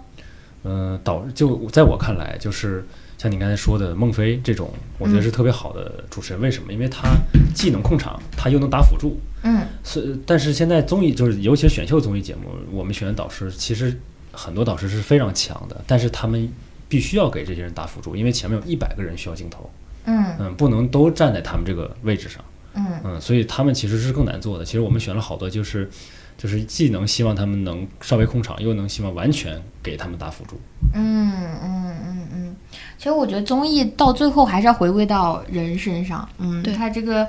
[0.65, 2.87] 嗯，导就在我看来，就是
[3.17, 6.43] 像你刚才说的孟非这种，我觉得是特别好的主持人。
[6.43, 6.73] 为什么？
[6.73, 7.09] 因为他
[7.55, 9.19] 既能控场，他又能打辅助。
[9.43, 13.99] 嗯是，但是现在综艺就是，尤其是选秀综艺节目，我们选的导师其实
[14.31, 16.47] 很多导师是非常强的，但是他们
[16.89, 19.71] 必须要给这些人打辅助，因为前面有一百个人需要镜头，
[20.05, 22.43] 嗯嗯，不能都站在他们这个位置上，
[22.75, 24.65] 嗯嗯，所以他们其实是更难做的。
[24.65, 25.89] 其实我们选了好多，就是
[26.37, 30.59] 就是既能希望他们能稍微控场，又能希望完全给他们打辅助。
[30.93, 32.57] 嗯嗯嗯嗯，
[32.99, 37.27] 其实我觉得综艺到最后还是要回归到人身上，嗯，对它这个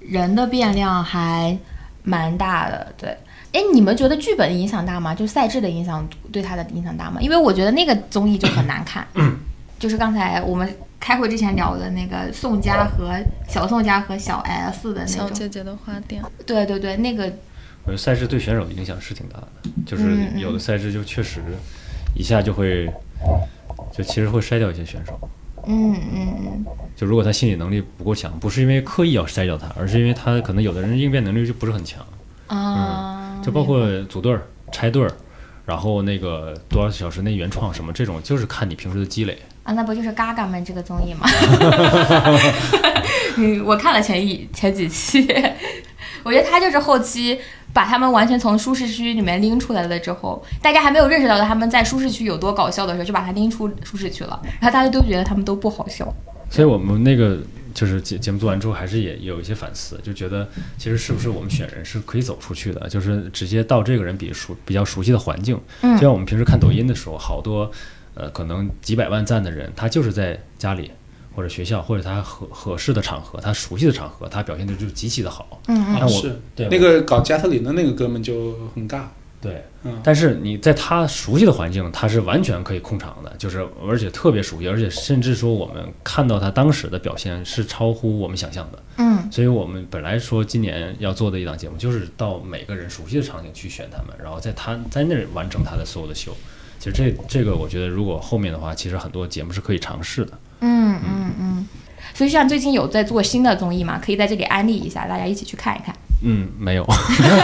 [0.00, 1.56] 人的变量还
[2.02, 3.16] 蛮大的，对。
[3.52, 5.14] 哎，你们觉得剧本影响大吗？
[5.14, 7.20] 就赛制的影响对他的影响大吗？
[7.22, 9.06] 因为我觉得那个综艺就很难看，
[9.78, 13.14] 就是刚才我们开会之前聊的那个宋佳和
[13.48, 17.24] 小宋佳和小 S 的那种，小姐姐的花店，对对对，那个
[17.84, 19.48] 我觉得赛制对选手影响是挺大的，
[19.86, 21.40] 就是有的赛制就确实
[22.14, 22.90] 一下就会，
[23.92, 25.18] 就其实会筛掉一些选手。
[25.68, 26.64] 嗯嗯嗯。
[26.96, 32.04] 就如果他心理能力不够强，不是因为刻意要筛掉他，而是因为他可能有的人应变能力就不是很强，
[32.46, 34.42] 啊，就包括组队儿、
[34.72, 35.12] 拆队儿，
[35.66, 39.38] 然后那个多少小时内原创什么这种，就是看你平时的积累。
[39.66, 41.28] 啊，那不就是嘎嘎们这个综艺吗？
[43.36, 45.26] 嗯，我看了前一前几期，
[46.22, 47.36] 我觉得他就是后期
[47.72, 56.06] 把他们完全从舒适区里面拎出来了之后，大家还没有认识到他们在舒适区有多搞笑的时候，就把他拎出舒适区了，然后大家都觉得他们都不好笑。
[56.48, 57.38] 所以我们那个
[57.74, 60.48] 就是节节目做完之后，还是也有一些反思，就觉得
[60.78, 67.68] 其实是不是我们选人是可以走出去的，就是直接到这个人比熟比较熟悉的环境，嗯就像我们平时看抖音的时候，好多
[68.16, 70.90] 呃可能几百万赞的人，他就是在家里
[71.34, 75.60] 或者学校或者他合合适的场合，他熟悉的场合，他表现的就极其的好。
[75.68, 79.02] 嗯嗯那我是对那个搞加特林的那个哥们就很尬，
[79.40, 88.82] 对，嗯但是你在他熟悉的环境，他是完全可以控场的，就是而且特别熟悉，而且甚至说我们看到他当时的表现是超乎我们想象的。
[88.96, 96.34] 嗯所以我们本来说今年要做的一档节目，就是到每个人熟悉的场景去选他们，然后在他在那儿完成他的所有的秀。
[96.92, 100.32] 其实这这个我觉得，如果后面的话，其实很多节目是可以尝试的。
[100.60, 101.66] 嗯嗯嗯。
[102.14, 105.94] 所以像最近有在做新的综艺嘛，可以在这里安利一下，大家一起去看一看。
[106.22, 106.86] 嗯，没有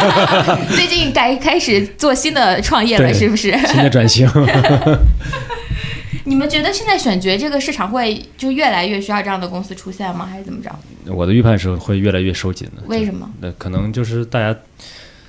[0.75, 3.51] 最近该开始做新的创业了，是不是？
[3.67, 4.27] 新的转型。
[6.25, 10.25] 你们觉得现在选角这个市场会就越来越需要这样的公司出现吗？
[10.31, 10.71] 还是怎么着？
[11.13, 12.83] 我的预判是会越来越收紧的。
[12.87, 13.29] 为什么？
[13.41, 14.57] 那可能就是大家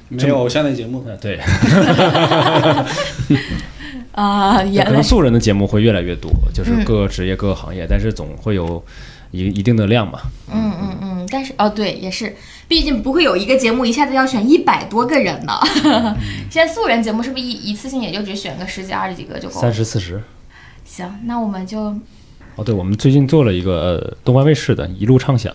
[0.08, 1.04] 没有偶像类节目。
[1.08, 1.40] 呃对，
[4.14, 8.84] 啊、也可能素人的节目会越来越多，就是嗯各个职业、各个行业，但是总会有
[9.32, 10.20] 一一定的量嘛。
[10.52, 12.36] 嗯嗯嗯，但是哦对，也是，
[12.68, 15.60] 毕竟不会有一个节目一下子要选一百多个人的。
[16.50, 19.74] 现在素人节目是不是一一次性也就只选个十几二十几个就够三？
[19.74, 20.22] 十四十。
[20.86, 21.80] 行，那我们就
[22.56, 25.52] 哦，对，我们最近做了一个呃东方卫视的《一路畅想》，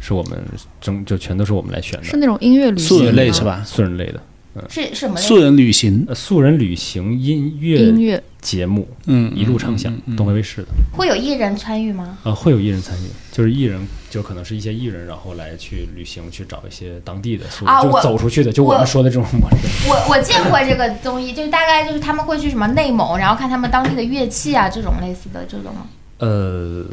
[0.00, 0.42] 是我们
[0.80, 3.42] 整就全都是我们来选的是那种音乐旅行素人类是？
[3.42, 3.62] 吧？
[3.66, 4.22] 素人类的。
[4.68, 5.20] 是什么类？
[5.20, 10.68] 素人旅行，呃素人旅行音乐音乐节目，嗯，一路畅想嗯，嗯东方卫视的。
[10.92, 12.18] 会有艺人参与吗？
[12.22, 19.88] 啊，会有艺人参与，就是艺人，就可能是一些艺人，然后来去旅行，去找一些当地的素人，就走出去的，就我我们说的这种模式。
[19.88, 25.86] 我我见过这个综艺，就是大概就是他们会去什么内蒙，然后看他们当地的乐器啊，这种类似的这种吗？
[26.18, 26.84] 呃，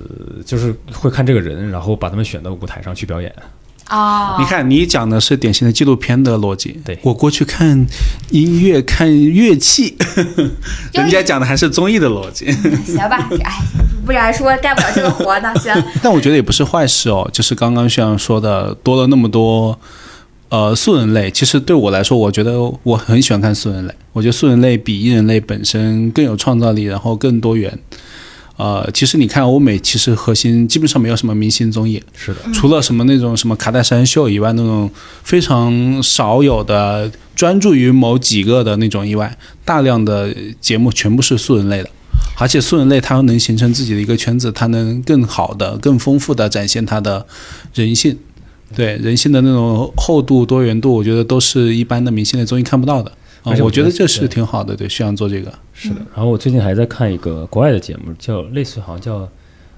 [0.45, 3.33] 就是会看这个人，然后把他们选到舞台上去表演。
[3.85, 6.79] 啊，你看，你讲的是典型的纪录片的逻辑。
[6.83, 7.85] 对我过去看
[8.31, 9.95] 音乐、看乐器，
[10.91, 12.51] 就人家讲的还是综艺的逻辑。
[12.85, 13.61] 行吧，哎，
[14.05, 15.53] 不然说干不了这个活呢。
[15.59, 15.71] 行，
[16.01, 19.77] 但我觉得也不是坏事哦，就是刚刚炫阳说的，多了那么多
[20.49, 21.29] 呃素人类。
[21.29, 23.93] 其实对我来说，我觉得我很喜欢看素人类。
[24.13, 27.77] 我觉得素人类比艺人类本身更有创造力，然后更多元。
[28.57, 34.89] 呃，其实你看欧美，其实核心基本上没有什么明星综艺，是的，除了什么那种什么卡戴珊秀以外，那种
[35.23, 41.89] 非常少有的专注于某几个的那种以外，大量的节目全部是素人类的。
[42.37, 47.25] 而且素人类它能形成自己的一个圈子，它能更好的、更丰富的展现它的
[47.73, 48.17] 人性，
[48.75, 53.11] 对人性的那种厚度、多元度，我觉得都是一般的明星类综艺看不到的。
[53.45, 55.53] 啊、而且我觉得这是挺好的，对，需要做这个。
[55.71, 55.97] 是的。
[56.15, 59.29] 然后我最近还在看一个国外的节目，叫类似好像叫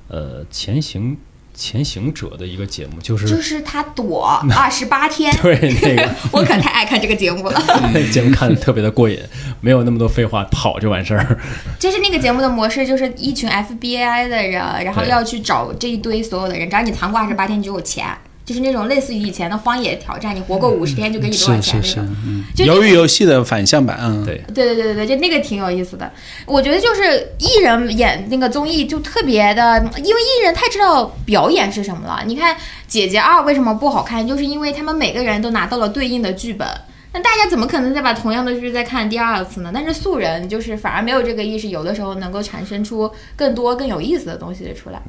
[0.08, 1.18] 呃前行
[1.54, 7.62] 前行者的一个节目，就是就是他躲 二十八天，对那个 我可太爱看这个节目了。
[7.94, 9.20] 那 个节目看的特别的过瘾，
[9.60, 11.38] 没有那么多废话，跑就完事儿。
[11.78, 14.54] 就是那个节目的模式，就是一群 FBI 的人，
[14.86, 18.06] 然后要去找这一堆所有的人，只要你藏过二十八天，你就有钱。
[18.48, 22.16] 就是那种类似于以前的荒野挑战，你活够五十天就给你多少是是是钱
[22.56, 26.10] 那种。，鱿鱼游戏的反向版，嗯，对，对对对对对，就那个挺有意思的。
[26.46, 32.24] 我觉得就是艺人演那个综艺就特别的，因为艺人太知道表演是什么了。
[32.26, 32.56] 你看
[32.88, 36.66] 《姐姐二》为什么不好看，就是因为他们每个人都拿到了对应的剧本。
[37.12, 39.72] 那大家怎么可能再把同样的剧再看第二次呢？
[39.74, 45.02] 但是素人就是反而没有这个意识，有的时候能够产生出更多更有意思的东西出来。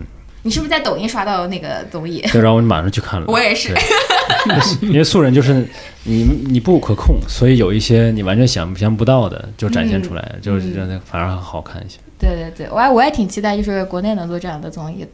[0.43, 2.21] 你是不是在抖音刷到那个综艺？
[2.33, 3.27] 对，然后我马上去看了。
[3.29, 3.75] 我也是
[4.83, 5.67] 因为素人就是
[6.05, 11.99] 你你不可控，所以有一些你完全想象不到的就展现出来，就是让它反而好看一些。
[12.19, 15.05] 对对对，我还我也挺期待，就是国内能做这样的综艺。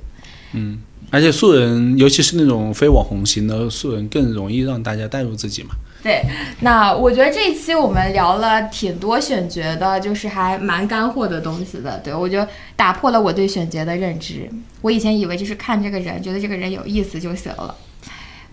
[0.53, 0.79] 嗯，
[1.11, 5.71] 而且素人，尤其是那种非网红型的素人，更容易让大家带入自己嘛。
[6.05, 6.23] 对，
[6.61, 11.99] 那我觉得这一期我们聊了挺多选角的，就是还蛮干货的东西的。
[12.01, 12.47] 对我觉得
[12.77, 14.47] 打破了我对选角的认知。
[14.83, 17.75] 我以前以为就是看这个人，觉得这个人有意思就行了，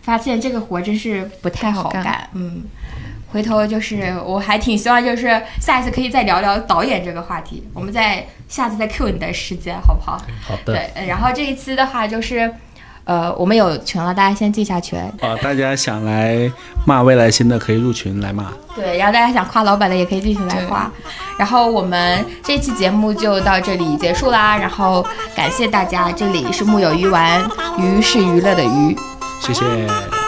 [0.01, 2.29] 发现这个活真是不太好干。
[2.35, 2.63] 嗯，
[3.33, 10.17] 回头就是我还挺希望就是下一次可以再聊聊导演这个话题，我们再下次再 Q 你的时间好不好？
[10.41, 12.49] 好的，对，呃然后这一期的话就是。
[13.03, 14.99] 呃，我们有群了，大家先记一下群。
[15.21, 16.49] 啊，大家想来
[16.85, 18.51] 骂未来新的，可以入群来骂。
[18.75, 20.89] 对，然后大家想夸老板的也可以进群来夸。
[21.37, 27.41] 然后我们这期节目就到这里结束啦，然后感谢大家，这里是木有鱼丸，
[27.77, 28.95] 鱼是娱乐的鱼。
[29.41, 30.20] 谢谢。